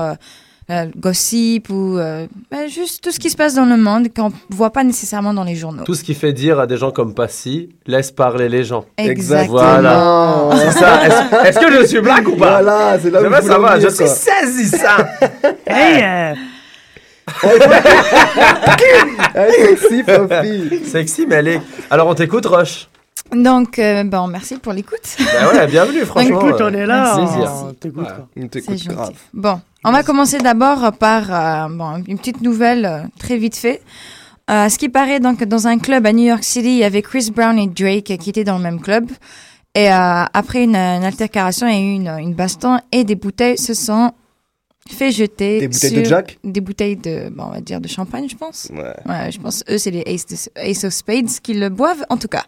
[0.69, 4.27] euh, gossip ou euh, ben, juste tout ce qui se passe dans le monde qu'on
[4.29, 5.83] ne voit pas nécessairement dans les journaux.
[5.85, 8.83] Tout ce qui fait dire à des gens comme Passy, laisse parler les gens.
[8.97, 9.59] Exactement.
[9.59, 10.71] Voilà.
[10.71, 11.07] Ça.
[11.47, 12.61] Est-ce que je suis blague ou pas?
[12.61, 14.13] Voilà, c'est là où Ça je ça va, je suis quoi.
[14.13, 15.03] saisissant.
[15.65, 16.35] Hey, euh,
[19.51, 20.85] sexy, Fofi.
[20.85, 21.61] Sexy, mais elle est...
[21.89, 22.87] Alors on t'écoute, Roche.
[23.33, 25.01] Donc, euh, bon, merci pour l'écoute.
[25.19, 26.39] Bah ouais, bienvenue, franchement.
[26.39, 27.35] écoute, on est là, Merci.
[27.45, 28.07] on- t'écoute.
[28.87, 29.11] grave.
[29.33, 33.81] Bon, on va commencer d'abord par euh, une petite nouvelle euh, très vite fait.
[34.49, 37.01] Euh, ce qui paraît, donc, dans un club à New York City, il y avait
[37.01, 39.09] Chris Brown et Drake qui étaient dans le même club.
[39.75, 44.11] Et après une, une altercation et une, une baston et des bouteilles se sont
[44.93, 45.59] fait jeter.
[45.59, 48.35] Des bouteilles sur- de Jack Des bouteilles de, bon, on va dire, de champagne, je
[48.35, 48.69] pense.
[48.73, 48.93] Ouais.
[49.05, 52.17] Ouais, je pense eux c'est les Ace, de- Ace of Spades qui le boivent en
[52.17, 52.43] tout cas.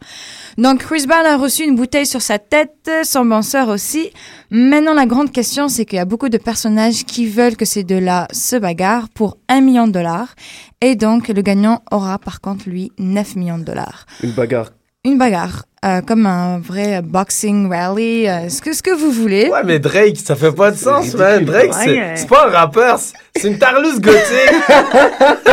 [0.58, 4.10] Donc Chris Brown a reçu une bouteille sur sa tête, son penseur aussi.
[4.52, 7.84] Maintenant la grande question c'est qu'il y a beaucoup de personnages qui veulent que ces
[7.84, 10.36] deux-là se bagarrent pour un million de dollars
[10.82, 14.06] et donc le gagnant aura par contre lui 9 millions de dollars.
[14.24, 14.72] Une bagarre.
[15.06, 19.50] Une bagarre euh, comme un vrai boxing rally, euh, ce que ce que vous voulez.
[19.50, 21.46] Ouais, mais Drake, ça fait pas de sens, man.
[21.46, 21.74] Drake,
[22.16, 24.54] c'est pas un rappeur, c'est- une tarlouse gothique.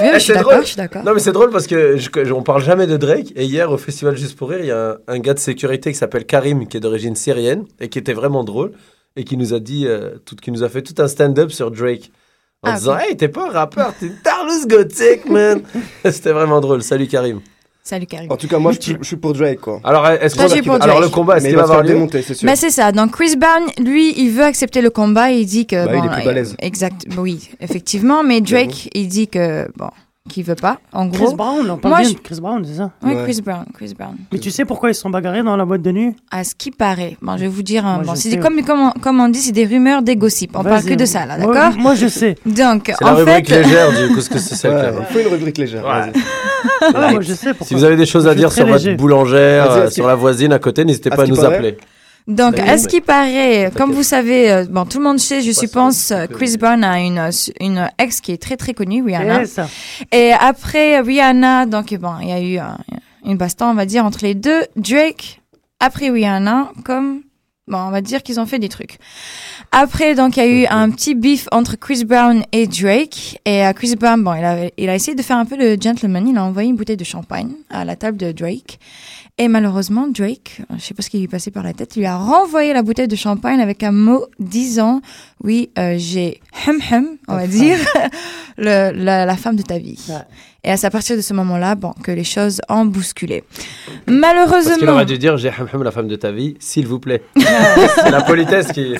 [0.00, 0.62] Oui, Eh, je suis c'est d'accord, drôle.
[0.64, 1.04] je suis d'accord.
[1.04, 3.32] Non, mais c'est drôle parce que je, on parle jamais de Drake.
[3.36, 5.92] Et hier, au festival Juste pour Rire, il y a un, un gars de sécurité
[5.92, 8.72] qui s'appelle Karim, qui est d'origine syrienne et qui était vraiment drôle
[9.14, 11.70] et qui nous a dit, euh, tout, qui nous a fait tout un stand-up sur
[11.70, 12.10] Drake.
[12.64, 15.60] En Ah, disant, hey, t'es pas un rappeur, t'es une tarlouse gothique, man.
[16.04, 16.82] C'était vraiment drôle.
[16.82, 17.40] Salut Karim.
[17.86, 18.32] Salut Karim.
[18.32, 19.78] En tout cas, moi, je, suis- je suis pour Drake, quoi.
[19.84, 22.46] Alors, est-ce pour alors le combat, est-ce qu'il il va avoir lieu démonter, c'est sûr.
[22.46, 22.92] Mais c'est ça.
[22.92, 25.30] Donc Chris Brown, lui, il veut accepter le combat.
[25.30, 26.56] Il dit que Bah, il bon, est plus balèze.
[26.60, 27.04] Exact.
[27.18, 28.22] Oui, effectivement.
[28.22, 29.90] Mais Drake, il dit que bon,
[30.30, 30.78] qui veut pas.
[30.94, 31.26] En gros.
[31.26, 32.90] Chris Brown, on parle Moi, bien je- de Chris Brown, c'est ça?
[33.02, 34.16] Oui, Chris Brown, Chris Brown.
[34.32, 36.16] Mais tu sais pourquoi ils se sont bagarrés dans la boîte de nuit?
[36.30, 38.62] À ce qui paraît, bon, je vais vous dire, un- Moi, bon, c'est des- comme,
[38.64, 40.52] comme, on, comme on dit, c'est des rumeurs, des gossips.
[40.56, 41.72] On parle que de ça, là, d'accord?
[41.76, 42.36] moi, je sais.
[42.46, 44.94] Donc, C'est la en rubrique fait, légère du Couscous social Ouais, club.
[45.10, 45.82] il faut une rubrique légère.
[45.82, 46.12] vas-y.
[46.94, 47.66] Ah, moi, je sais pourquoi.
[47.66, 48.96] Si vous avez des choses à dire sur votre léger.
[48.96, 51.76] boulangère, Vas-y, euh, sur que- la voisine à côté, n'hésitez pas à ce nous appeler.
[52.26, 55.42] Donc, Oui, à ce qui paraît, comme vous savez, euh, bon, tout le monde sait,
[55.42, 59.02] je suppose, euh, Chris Brown a une, euh, une ex qui est très très connue,
[59.02, 59.42] Rihanna.
[60.10, 62.72] Et après Rihanna, donc bon, il y a eu euh,
[63.26, 64.62] une baston, on va dire, entre les deux.
[64.76, 65.42] Drake,
[65.80, 67.20] après Rihanna, comme,
[67.68, 68.98] bon, on va dire qu'ils ont fait des trucs.
[69.70, 73.40] Après, donc, il y a eu un petit beef entre Chris Brown et Drake.
[73.44, 75.76] Et euh, Chris Brown, bon, il a, il a essayé de faire un peu le
[75.78, 76.26] gentleman.
[76.26, 78.78] Il a envoyé une bouteille de champagne à la table de Drake.
[79.36, 82.06] Et malheureusement, Drake, je sais pas ce qui lui est passé par la tête, lui
[82.06, 85.00] a renvoyé la bouteille de champagne avec un mot disant,
[85.42, 87.76] oui, euh, j'ai hum hum, on va dire,
[88.58, 89.98] le, la, la femme de ta vie.
[90.62, 93.42] Et c'est à partir de ce moment-là, bon, que les choses ont bousculé.
[93.42, 96.86] Parce qu'il Malheureusement, aurait dû dire j'ai hum hum la femme de ta vie, s'il
[96.86, 97.24] vous plaît.
[97.36, 98.94] C'est la politesse qui.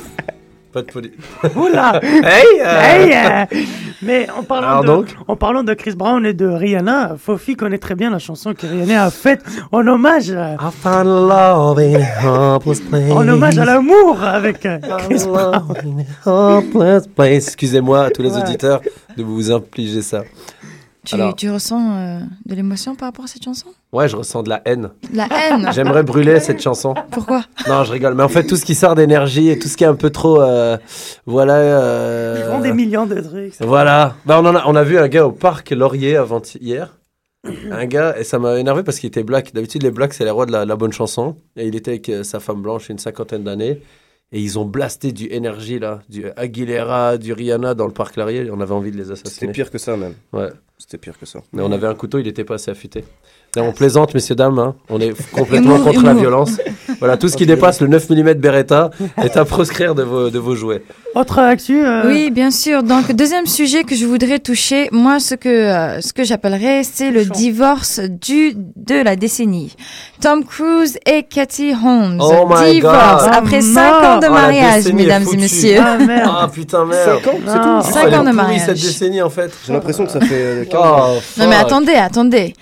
[0.75, 1.21] Pas de politesse.
[1.57, 3.61] Oula Hey, euh, Hey, euh,
[4.03, 5.07] Mais en parlant, Alors de, donc?
[5.29, 8.67] en parlant de Chris Brown et de Rihanna, Fofi connaît très bien la chanson que
[8.67, 13.11] Rihanna a faite en hommage, à- I found love in a hopeless place.
[13.13, 16.05] en hommage à l'amour avec euh, Chris Brown.
[17.25, 18.81] Excusez-moi à tous les auditeurs
[19.17, 20.23] de vous infliger ça.
[21.05, 21.37] Tu, Alors.
[21.37, 23.67] tu ressens euh, de l'émotion par rapport à cette chanson?
[23.93, 24.91] Ouais, je ressens de la haine.
[25.13, 25.69] La haine?
[25.75, 26.95] J'aimerais brûler cette chanson.
[27.11, 27.43] Pourquoi?
[27.69, 28.15] Non, je rigole.
[28.15, 30.11] Mais en fait, tout ce qui sort d'énergie et tout ce qui est un peu
[30.11, 30.41] trop.
[30.43, 30.77] euh,
[31.27, 31.55] voilà.
[31.55, 33.55] euh, Ils font des millions de trucs.
[33.61, 34.15] Voilà.
[34.27, 36.97] Bah, on, en a, on a vu un gars au parc Laurier avant-hier.
[37.71, 39.53] Un gars, et ça m'a énervé parce qu'il était black.
[39.53, 41.37] D'habitude, les blacks, c'est les rois de la, la bonne chanson.
[41.57, 43.83] Et il était avec sa femme blanche, une cinquantaine d'années.
[44.33, 46.03] Et ils ont blasté du énergie, là.
[46.09, 48.51] Du Aguilera, du Rihanna dans le parc Laurier.
[48.51, 49.31] On avait envie de les assassiner.
[49.31, 50.15] C'était pire que ça, même.
[50.33, 50.51] Ouais.
[50.79, 51.41] C'était pire que ça.
[51.53, 53.05] Mais on avait un couteau, il n'était pas assez affûté.
[53.61, 54.59] On plaisante, messieurs, dames.
[54.59, 54.75] hein.
[54.91, 56.53] On est complètement Humour, contre la violence.
[56.99, 58.91] Voilà, tout ce qui dépasse le 9 mm Beretta
[59.23, 60.83] est à proscrire de vos, de vos jouets.
[61.15, 62.83] Autre actu euh, Oui, bien sûr.
[62.83, 67.11] Donc, deuxième sujet que je voudrais toucher, moi, ce que, euh, ce que j'appellerais, c'est
[67.13, 69.75] le divorce du, de la décennie.
[70.21, 72.19] Tom Cruise et Cathy Holmes.
[72.21, 73.33] Oh my divorce God.
[73.35, 75.79] après Ah, cinq ans de Oh, mariage, mesdames et messieurs.
[75.81, 76.31] Ah merde.
[76.37, 77.21] Ah putain, merde.
[77.23, 77.81] Cinq ans, c'est Non.
[77.83, 77.91] tout.
[77.93, 78.63] Cinq Elle est ans de mariage.
[78.67, 79.53] cette décennie, en fait.
[79.67, 81.07] J'ai l'impression que ça fait euh, 15 ans.
[81.17, 82.55] Oh, Non, mais attendez, attendez.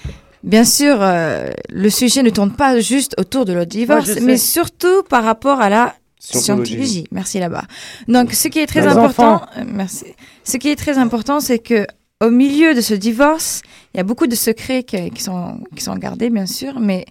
[0.45, 4.36] Bien sûr, euh, le sujet ne tourne pas juste autour de leur divorce, Ouais, mais
[4.36, 7.05] surtout par rapport à la Scientologie.
[7.11, 7.64] Merci là-bas.
[8.07, 10.07] Donc, ce qui est très Les important, euh, merci.
[10.45, 11.84] Ce qui est très important, c'est que
[12.24, 13.62] au milieu de ce divorce,
[13.93, 17.07] il y a beaucoup de secrets qui, qui sont qui sont gardés, bien sûr, mais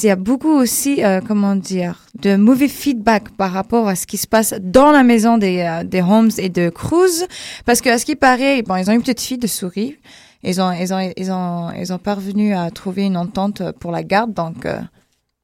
[0.00, 4.06] il y a beaucoup aussi, euh, comment dire, de mauvais feedback par rapport à ce
[4.06, 7.26] qui se passe dans la maison des, euh, des Holmes et de Cruz.
[7.66, 9.96] Parce que, à ce qui paraît, bon, ils ont une petite fille de souris.
[10.42, 14.02] Ils ont, ils ont, ils ont, ils ont parvenu à trouver une entente pour la
[14.02, 14.32] garde.
[14.32, 14.80] Donc, euh,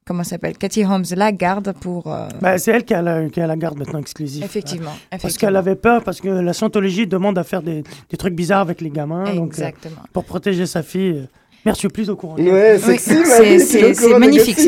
[0.07, 0.57] comment ça s'appelle?
[0.57, 3.55] Cathy Holmes la garde pour, euh, Bah, c'est elle qui a, la, qui a la
[3.57, 4.43] garde maintenant exclusive.
[4.43, 5.49] effectivement, Parce effectivement.
[5.49, 8.81] qu'elle avait peur, parce que la Scientologie demande à faire des, des trucs bizarres avec
[8.81, 9.25] les gamins.
[9.35, 10.01] Donc, euh, Exactement.
[10.15, 11.29] pour protéger sa fille.
[11.69, 12.35] Merde, je suis plus au courant.
[12.37, 14.65] Ouais, Oui, sexy, c'est- magnifique, c'est magnifique, Hey,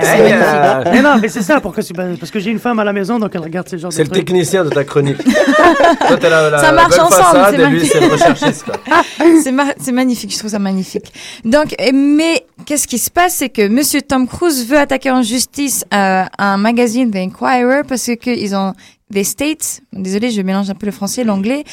[0.00, 0.92] c'est hey, magnifique.
[0.92, 1.80] Mais non, mais c'est ça, pour que,
[2.16, 4.02] parce que j'ai une femme à la maison, donc elle regarde ces genres de C'est
[4.02, 4.24] le trucs.
[4.26, 5.18] technicien de ta chronique.
[5.24, 7.92] Toi, t'as la, la, Ça marche ensemble, c'est magnifique.
[9.42, 11.12] c'est ma- magnifique, je trouve ça magnifique.
[11.44, 15.84] Donc, mais qu'est-ce qui se passe, c'est que Monsieur Tom Cruise veut attaquer en justice
[15.94, 18.74] euh, un magazine, The Inquirer, parce que ils ont
[19.10, 19.80] des states.
[19.92, 21.64] Désolé, je mélange un peu le français et l'anglais.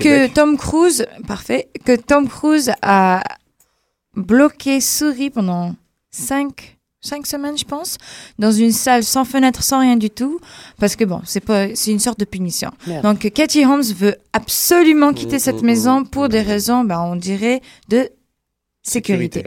[0.00, 0.26] Que.
[0.28, 3.22] Tom Cruise, parfait, que Tom Cruise a
[4.16, 5.74] bloqué Souris pendant
[6.10, 7.98] cinq, cinq semaines, je pense,
[8.38, 10.40] dans une salle sans fenêtre, sans rien du tout,
[10.78, 12.70] parce que bon, c'est pas, c'est une sorte de punition.
[12.86, 13.02] Merde.
[13.02, 17.00] Donc, Cathy Holmes veut absolument quitter Mm, cette mm, maison mm, pour des raisons, ben,
[17.00, 18.08] on dirait, de
[18.82, 19.40] sécurité.
[19.40, 19.46] Sécurité.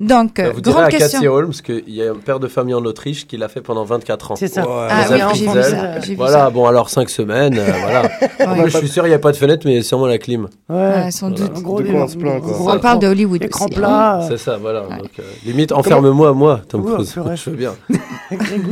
[0.00, 1.18] Donc, euh, Bah, vous direz grande à question.
[1.20, 3.84] Cathy Holmes qu'il y a un père de famille en Autriche qui l'a fait pendant
[3.84, 4.36] 24 ans.
[4.36, 4.62] C'est ça.
[4.62, 4.88] Ouais.
[4.90, 5.62] Ah oui, j'ai vu ça.
[5.62, 6.00] zèle.
[6.02, 6.50] j'ai vu Voilà, ça.
[6.50, 8.02] bon, alors 5 semaines, euh, voilà.
[8.46, 8.62] En Ouais.
[8.62, 10.48] plus, je suis sûr, il n'y a pas de fenêtre, mais sûrement la clim.
[10.68, 11.10] Ouais.
[11.10, 11.52] sans doute.
[11.62, 12.74] Gros De quoi on se plaint, quoi.
[12.74, 13.74] On parle de Hollywood Écran aussi.
[13.74, 14.20] plat.
[14.22, 14.80] euh, C'est ça, voilà.
[14.82, 17.14] Donc, euh, limite, enferme-moi, moi, Tom Cruise.
[17.34, 17.74] Je veux bien.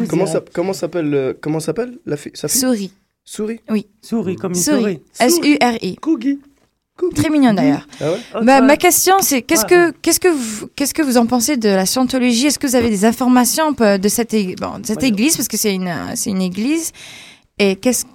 [0.08, 2.60] Comment euh, s'appelle euh, comment s'appelle la fille sa fille?
[2.60, 2.92] Souris.
[3.24, 3.60] Souris?
[4.02, 4.80] Souris, comme une Souris.
[4.80, 5.00] souris.
[5.20, 5.96] S-U-R-I.
[5.96, 6.40] Cookie.
[7.14, 7.86] Très mignon d'ailleurs.
[8.01, 9.68] Ah ouais Oh, Bah, ma question, c'est qu'est-ce Ouais.
[9.68, 12.46] que qu'est-ce que vous qu'est-ce que vous en pensez de la scientologie?
[12.46, 15.36] Est-ce que vous avez des informations euh, de cette ég- bon, de cette église?
[15.36, 16.92] Parce que c'est une c'est une église
[17.59, 18.11] et qu'est-ce que-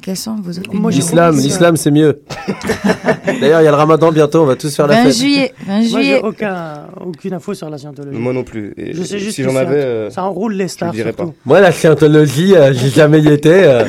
[0.00, 0.88] quelles sont vos opinions?
[0.88, 2.20] L'islam, l'islam, c'est mieux.
[3.40, 5.16] D'ailleurs, il y a le ramadan bientôt, on va tous faire la 20 fête.
[5.16, 6.20] juillet, 20 Moi, j'ai juillet.
[6.22, 8.18] aucun, aucune info sur la scientologie.
[8.18, 8.72] Moi non plus.
[8.78, 11.12] Et Je sais juste si que j'en ça- avais euh, Ça enroule les stars, dirais
[11.16, 11.34] surtout.
[11.44, 13.50] Moi, la scientologie, euh, j'ai jamais y été.
[13.52, 13.84] euh,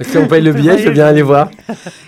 [0.00, 1.50] Si on paye le billet, je veux bien aller voir.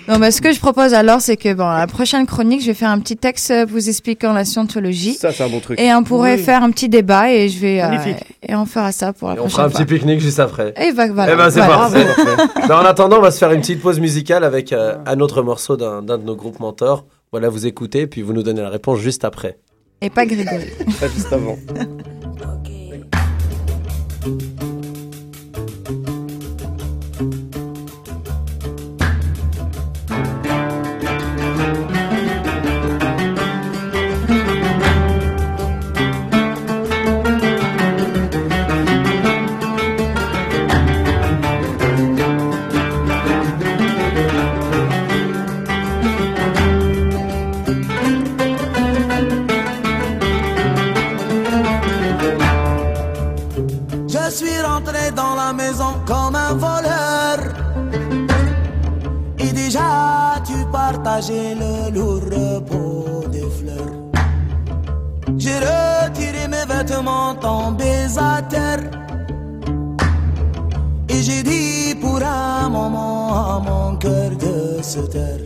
[0.09, 2.75] Non, mais ce que je propose alors, c'est que bon, la prochaine chronique, je vais
[2.75, 5.15] faire un petit texte euh, vous expliquant la scientologie.
[5.15, 5.81] Ça, c'est un bon truc.
[5.81, 6.43] Et on pourrait Oui.
[6.43, 8.25] faire un petit débat et je vais euh, Magnifique.
[8.47, 9.81] et on fera ça pour la Et on prochaine fera un fois.
[9.81, 10.75] petit pique-nique juste après.
[10.81, 11.33] Et bah, voilà.
[11.33, 11.77] Eh ben, c'est Voilà.
[11.77, 12.07] parfait.
[12.69, 15.43] Ben, en attendant, on va se faire une petite pause musicale avec euh, un autre
[15.43, 17.05] morceau d'un d'un de nos groupes mentors.
[17.31, 19.59] Voilà, vous écoutez, puis vous nous donnez la réponse juste après.
[20.01, 20.67] Et pas Grégory.
[21.01, 21.57] Ça, juste avant.
[61.23, 63.95] Partageais le lourd repos des fleurs.
[65.39, 68.81] J'ai retiré mes vêtements tombés à terre.
[71.09, 75.41] Et j'ai dit pour un moment à mon cœur de se taire.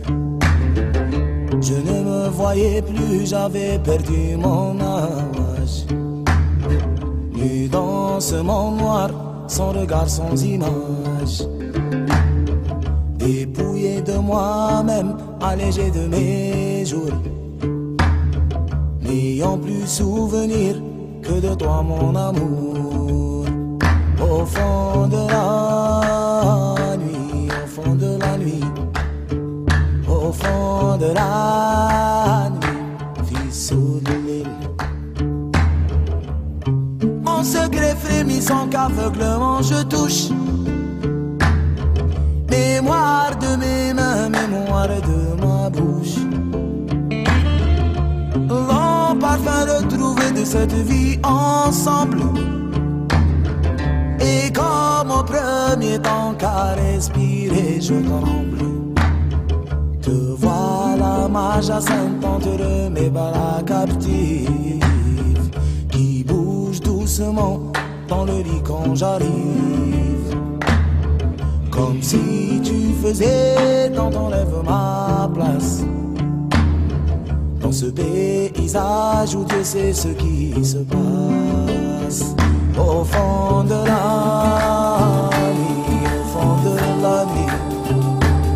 [1.61, 5.85] Je ne me voyais plus, j'avais perdu mon âge.
[7.33, 9.09] Nu dans ce monde noir,
[9.47, 11.43] son regard sans image.
[13.27, 17.11] Dépouillé de moi-même, allégé de mes jours.
[19.01, 20.75] N'ayant plus souvenir
[21.21, 23.45] que de toi, mon amour.
[24.21, 28.63] Au fond de la nuit, au fond de la nuit,
[30.07, 33.73] au fond de la nuit, fils
[34.07, 34.47] de l'île.
[37.25, 40.29] Mon secret frémit sans qu'aveuglement je touche.
[42.57, 46.17] Mémoire de mes mains, mémoire de ma bouche.
[48.49, 52.23] Long parfum retrouvé de cette vie ensemble.
[54.19, 58.63] Et comme au premier temps qu'à respirer, je tremble.
[60.01, 64.49] Te voilà, ma jacinthe, entre mes bras captifs
[65.91, 67.59] qui bouge doucement
[68.07, 70.06] dans le lit quand j'arrive.
[73.07, 75.83] Faisais ton rêve ma place.
[77.61, 82.35] Dans ce paysage où Dieu sait ce qui se passe.
[82.77, 87.51] Au fond de la nuit, au fond de la nuit,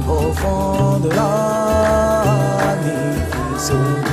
[0.07, 4.10] au fond de la nuit.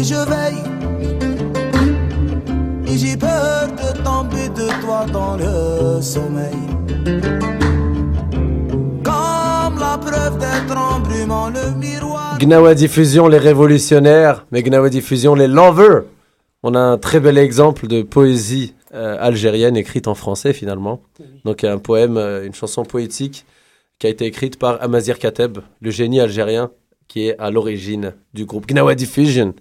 [0.00, 0.62] Côtés je veille
[2.86, 6.56] Et j'ai peur de tomber de toi dans le sommeil
[9.04, 15.46] Comme la preuve d'être embrumant le miroir Gnawa Diffusion, les révolutionnaires, mais Gnawa Diffusion, les
[15.46, 16.04] lovers.
[16.62, 21.02] On a un très bel exemple de poésie euh, algérienne écrite en français finalement.
[21.44, 23.44] Donc un poème, euh, une chanson poétique
[23.98, 26.70] qui a été écrite par Amazir Kateb, le génie algérien
[27.08, 29.52] qui est à l'origine du groupe Gnawa Diffusion.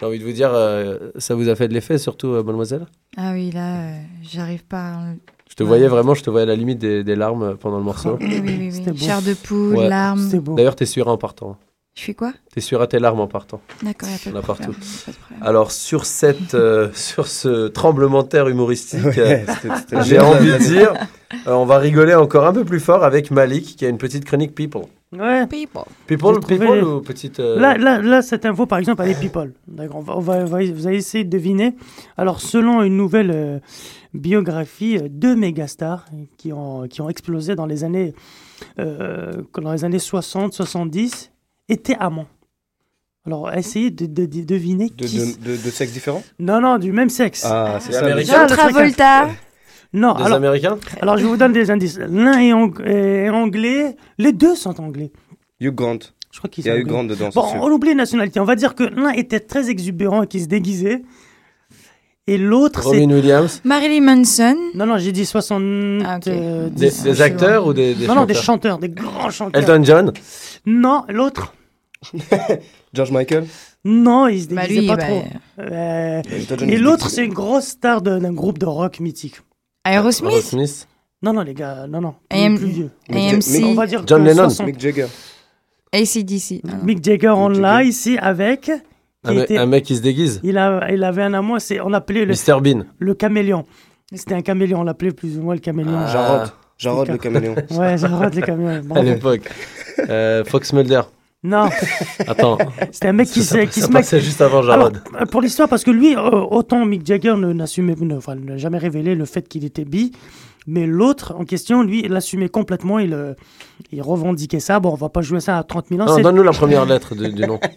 [0.00, 2.86] J'ai envie de vous dire, euh, ça vous a fait de l'effet surtout, euh, mademoiselle?
[3.16, 4.94] Ah oui, là, euh, j'arrive pas.
[4.94, 5.14] à-
[5.48, 7.84] Je te voyais vraiment, je te voyais à la limite des, des larmes pendant le
[7.84, 8.18] morceau.
[8.20, 8.82] Oui, oui, oui.
[8.86, 8.98] Oui.
[8.98, 9.88] Chair de poule, Ouais.
[9.88, 10.28] larmes.
[10.56, 11.56] D'ailleurs, t'es sûr en partant.
[11.94, 12.32] Je suis quoi?
[12.52, 13.60] T'es sûr à tes larmes en partant.
[13.84, 14.62] D'accord, il On a a pas de partout.
[14.72, 14.80] problème.
[15.06, 15.46] pas de problème.
[15.46, 19.46] Alors sur cette, euh, sur ce tremblement de terre humoristique, Ouais,
[20.04, 20.92] j'ai envie de dire,
[21.46, 24.24] Euh, on va rigoler encore un peu plus fort avec Malik qui a une petite
[24.24, 24.82] chronique People.
[25.18, 25.46] Ouais.
[25.46, 25.82] People.
[26.06, 27.40] People, J'ai trouvé- people ou petite.
[27.40, 29.52] euh, Là, là, là, cette info, par exemple, elle est people.
[29.68, 31.74] D'accord, on va, on va- on va- vous allez essayer de deviner.
[32.16, 33.58] Alors, selon une nouvelle euh,
[34.12, 36.06] biographie, euh, deux mégastars
[36.38, 38.14] qui ont, qui ont explosé dans les années,
[38.78, 41.30] euh, dans les années 60, 70
[41.68, 42.26] étaient amants.
[43.26, 45.18] Alors, essayez de, de- de deviner De, qui.
[45.18, 47.44] de, de, de sexe différent Non, non, du même sexe.
[47.46, 48.00] Ah, c'est Des ça.
[48.22, 49.28] John le truc, Travolta.
[49.94, 51.98] Non, Des alors, Américains alors je vous donne des indices.
[51.98, 55.12] L'un est, ang- est anglais, les deux sont anglais.
[55.60, 55.98] Hugh Grant.
[56.32, 56.86] Je crois qu'ils Il y a Hugh.
[56.88, 58.40] Grant dedans, Bon, on oublie les nationalités.
[58.40, 61.02] On va dire que l'un était très exubérant et qui se déguisait.
[62.26, 62.88] Et l'autre, c'est.
[62.88, 64.56] Robin Williams Marilyn Manson.
[64.74, 66.04] Non, non, j'ai dit 70.
[66.06, 67.02] Ah, euh, Des, 10.
[67.04, 69.62] des acteurs ou des, des non, non, des chanteurs des grands chanteurs.
[69.62, 70.12] Elton John
[70.66, 71.54] Non, l'autre.
[72.92, 73.44] George Michael
[73.84, 75.24] Non, il se Bah, déguisait lui, pas bah, trop.
[75.60, 79.36] Euh, John, et l'autre, c'est une grosse star d'un groupe de rock mythique.
[79.84, 80.32] Aerosmith.
[80.32, 80.88] Aerosmith
[81.22, 82.14] Non, non, les gars, non, non.
[82.30, 82.90] AM plus vieux.
[83.10, 83.64] AMC.
[83.64, 84.48] On va dire John Lennon.
[84.50, 84.66] 60.
[84.66, 85.06] Mick Jagger.
[85.92, 86.60] ACDC.
[86.66, 86.84] Ah, non.
[86.84, 88.70] Mick Jagger, on l'a ici avec.
[89.24, 92.24] un, était- mec qui se déguise il, a, il avait un amour, c'est, on appelait
[92.26, 92.84] le, Mr Bean.
[92.98, 93.64] le caméléon.
[94.12, 95.96] C'était un caméléon, on l'appelait plus ou moins le caméléon.
[95.96, 96.06] Ah.
[96.12, 96.52] Jarod.
[96.76, 97.54] Jarod le caméléon.
[97.70, 98.82] Ouais, j'arrête les caméléons.
[98.94, 99.42] À l'époque.
[100.08, 101.02] Euh, Fox Mulder.
[101.44, 101.68] Non,
[102.26, 102.56] Attends.
[102.90, 105.02] c'était un mec qui, ça, s'est- qui ça se passait juste avant Jarod.
[105.20, 109.14] euh, pour l'histoire, parce que lui, euh, autant Mick Jagger n'assumait, enfin, n'a jamais révélé
[109.14, 110.12] le fait qu'il était bi,
[110.66, 113.34] mais l'autre en question, lui, il l'assumait complètement, il, euh,
[113.92, 114.80] il revendiquait ça.
[114.80, 116.18] Bon, on va pas jouer ça à 30 000 ans.
[116.18, 117.60] Donne-nous la première lettre de- du nom.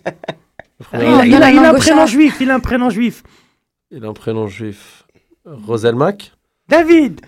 [0.93, 3.23] Il, a, il a- Non, il a un prénom juif, il a un prénom juif.
[3.89, 5.05] Il a un prénom juif.
[5.45, 6.33] Roselmack?
[6.69, 7.19] David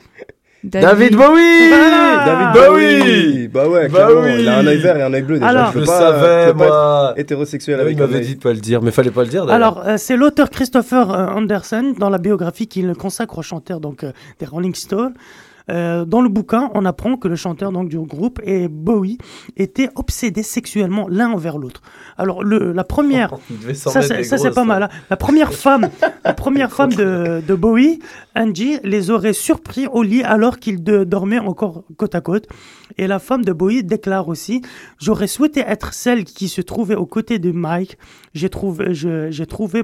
[0.64, 2.24] David Bowie Voilà.
[2.26, 4.22] David Bowie Bah ouais, Bah clairement.
[4.26, 4.36] oui.
[4.42, 5.48] Il a un œil vert et un œil bleu déjà.
[5.50, 7.14] Alors- je Je pas, savais, je peux pas moi.
[7.16, 9.46] hétérosexuel oui, avec Il m'avait dit de pas le dire, mais fallait pas le dire
[9.46, 9.56] d'ailleurs.
[9.56, 14.04] Alors, euh, c'est l'auteur Christopher euh, Anderson dans la biographie qu'il consacre au chanteur donc,
[14.04, 15.14] euh, des Rolling Stones.
[15.70, 19.18] Euh, dans le bouquin, on apprend que le chanteur donc, du groupe et Bowie
[19.58, 21.82] étaient obsédés sexuellement l'un envers l'autre.
[22.18, 23.36] Alors, le, la première,
[23.74, 24.66] s'en ça c'est pas hein.
[24.66, 24.84] mal.
[24.84, 24.90] hein.
[25.10, 25.90] La première femme,
[26.24, 28.00] la première femme de, de Bowie,
[28.36, 32.48] Angie, les aurait surpris au lit alors qu'ils dormaient encore côte à côte.
[32.98, 34.62] Et la femme de Bowie déclare aussi
[35.00, 37.98] J'aurais souhaité être celle qui se trouvait aux côtés de Mike.
[38.34, 39.84] J'ai trouvé, j'ai trouvé,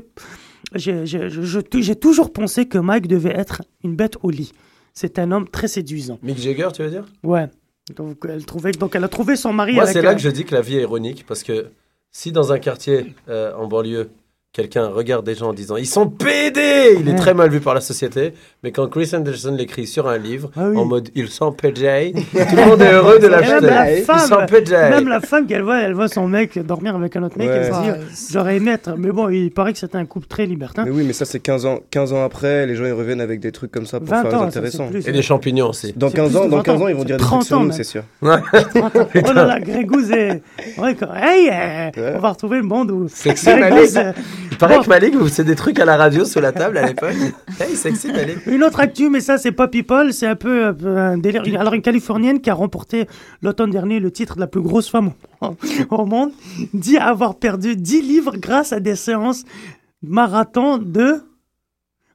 [0.75, 4.51] j'ai toujours pensé que Mike devait être une bête au lit.
[4.95, 6.17] C'est un homme très séduisant.
[6.23, 7.05] Mick Jagger, tu veux dire?
[7.23, 7.47] Ouais.
[7.95, 9.73] Donc elle trouvait, donc elle a trouvé son mari.
[9.75, 11.67] Moi, c'est là un- que je dis que la vie est ironique parce que
[12.11, 14.09] si dans un quartier euh, en banlieue,
[14.55, 17.73] quelqu'un regarde des gens en disant ils sont pédés, il est très mal vu par
[17.73, 18.33] la société.
[18.63, 20.77] Mais quand Chris Anderson l'écrit sur un livre Ah oui.
[20.77, 24.05] en mode ils sont pédés, tout le monde est heureux de Et même la l'acheter.
[24.13, 24.71] Ils sont pédés.
[24.71, 27.55] même la femme qu'elle voit, elle voit son mec dormir avec un autre mec, Ouais.
[27.67, 28.95] elle se dit, j'aurais aimé être.
[28.97, 30.85] Mais bon, il paraît que c'était un couple très libertin.
[30.85, 33.41] Mais oui, mais ça c'est 15 ans, 15 ans après, les gens ils reviennent avec
[33.41, 34.85] des trucs comme ça pour 20 faire ans, intéressants.
[34.91, 35.07] c'est plus.
[35.09, 35.91] Et des champignons aussi.
[35.97, 37.23] Dans C'est 15 plus ans, dans 20 15 ans, ans, ils vont c'est dire des
[37.23, 38.03] 30 trucs sur ans, nous, c'est sûr.
[38.21, 38.27] oh
[39.33, 40.41] là là, Grégouze est.
[40.77, 41.09] Ouais, quoi.
[41.21, 42.13] Hey, euh, Ouais.
[42.15, 43.05] on va retrouver le monde où.
[43.05, 44.11] Euh,
[44.51, 44.83] Il paraît Bon.
[44.83, 47.13] que Malik vous faisait des trucs à la radio sous la table à l'époque.
[47.59, 48.37] hey, sexy Malik.
[48.47, 51.43] Une autre actu, mais ça, c'est pas people, c'est un peu, un peu un délire.
[51.59, 53.07] Alors, une Californienne qui a remporté
[53.41, 55.55] l'automne dernier le titre de la plus grosse femme au-
[55.89, 56.31] au monde
[56.73, 59.43] dit avoir perdu 10 livres grâce à des séances
[60.03, 61.21] marathon de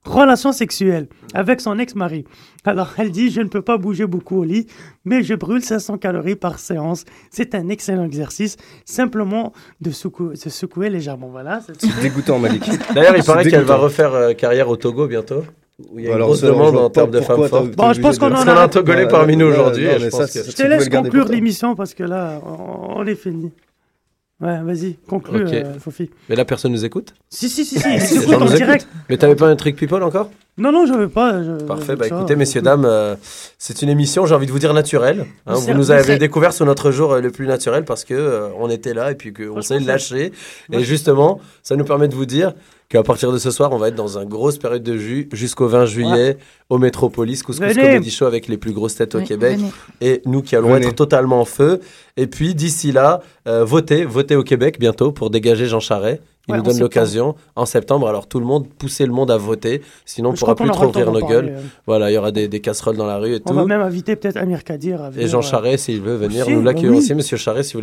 [0.04, 2.24] relations sexuelles avec son ex-mari.
[2.64, 4.66] Alors, elle dit Je ne peux pas bouger beaucoup au lit,
[5.04, 7.04] mais je brûle 500 calories par séance.
[7.30, 11.28] C'est un excellent exercice, simplement de, secou- se secouer légèrement.
[11.28, 11.60] Voilà.
[11.60, 12.68] c'est- dégoûtant, Malik.
[12.94, 15.42] D'ailleurs, il paraît qu'elle va refaire euh, carrière au Togo bientôt.
[15.92, 17.70] Où il y a une grosse demande en termes de femmes fortes.
[17.70, 19.86] Bon, je pense qu'on en a a- un Togolais parmi nous aujourd'hui.
[19.86, 23.50] je te laisse conclure l'émission parce que là, on, on est fini.
[24.40, 25.52] Ouais, vas-y, conclue, Ok.
[25.52, 26.08] euh, Fofi.
[26.30, 27.12] Mais là, personne nous écoute.
[27.28, 28.56] Si, si, si, si, Les ils gens s'écoutent en nous écoutent.
[28.56, 28.88] direct.
[29.10, 30.30] Mais t'avais pas un trick people encore?
[30.56, 31.42] Non, non, je veux pas.
[31.42, 31.94] je- Parfait.
[31.94, 33.16] Bah ça, écoutez, euh, messieurs, dames, euh,
[33.58, 35.26] c'est une émission, j'ai envie de vous dire naturelle.
[35.46, 35.54] hein.
[35.56, 38.14] C'est- vous nous c'est- avez découvert sur notre jour euh, le plus naturel parce que
[38.14, 40.32] euh, on était là et puis qu'on s'est lâché.
[40.72, 42.54] Et justement, ça nous permet de vous dire
[42.90, 45.68] qu'à partir de ce soir, on va être dans une grosse période de jus jusqu'au
[45.68, 46.36] 20 juillet
[46.68, 47.80] au Métropolis Couscous Venez.
[47.80, 49.56] Comedy Show avec les plus grosses têtes au Oui, Québec.
[49.58, 49.70] venez.
[50.00, 50.88] Et nous qui allons Venez.
[50.88, 51.80] être totalement en feu.
[52.16, 56.20] Et puis d'ici là, euh, votez, votez au Québec bientôt pour dégager Jean Charest.
[56.48, 58.08] Il Ouais, nous donne l'occasion en septembre.
[58.08, 59.82] Alors tout le monde, poussez le monde à voter.
[60.04, 61.50] Sinon, on ne pourra plus trop ouvrir nos gueules.
[61.56, 61.60] euh.
[61.86, 63.54] Voilà, il y aura des, des casseroles dans la rue et On tout.
[63.54, 66.54] va même inviter peut-être Amir Kadir à Et Jean euh, Charest, s'il veut venir, aussi,
[66.56, 66.98] nous bah l'accueillons oui.
[66.98, 67.14] aussi.
[67.14, 67.78] Monsieur Charest, si vous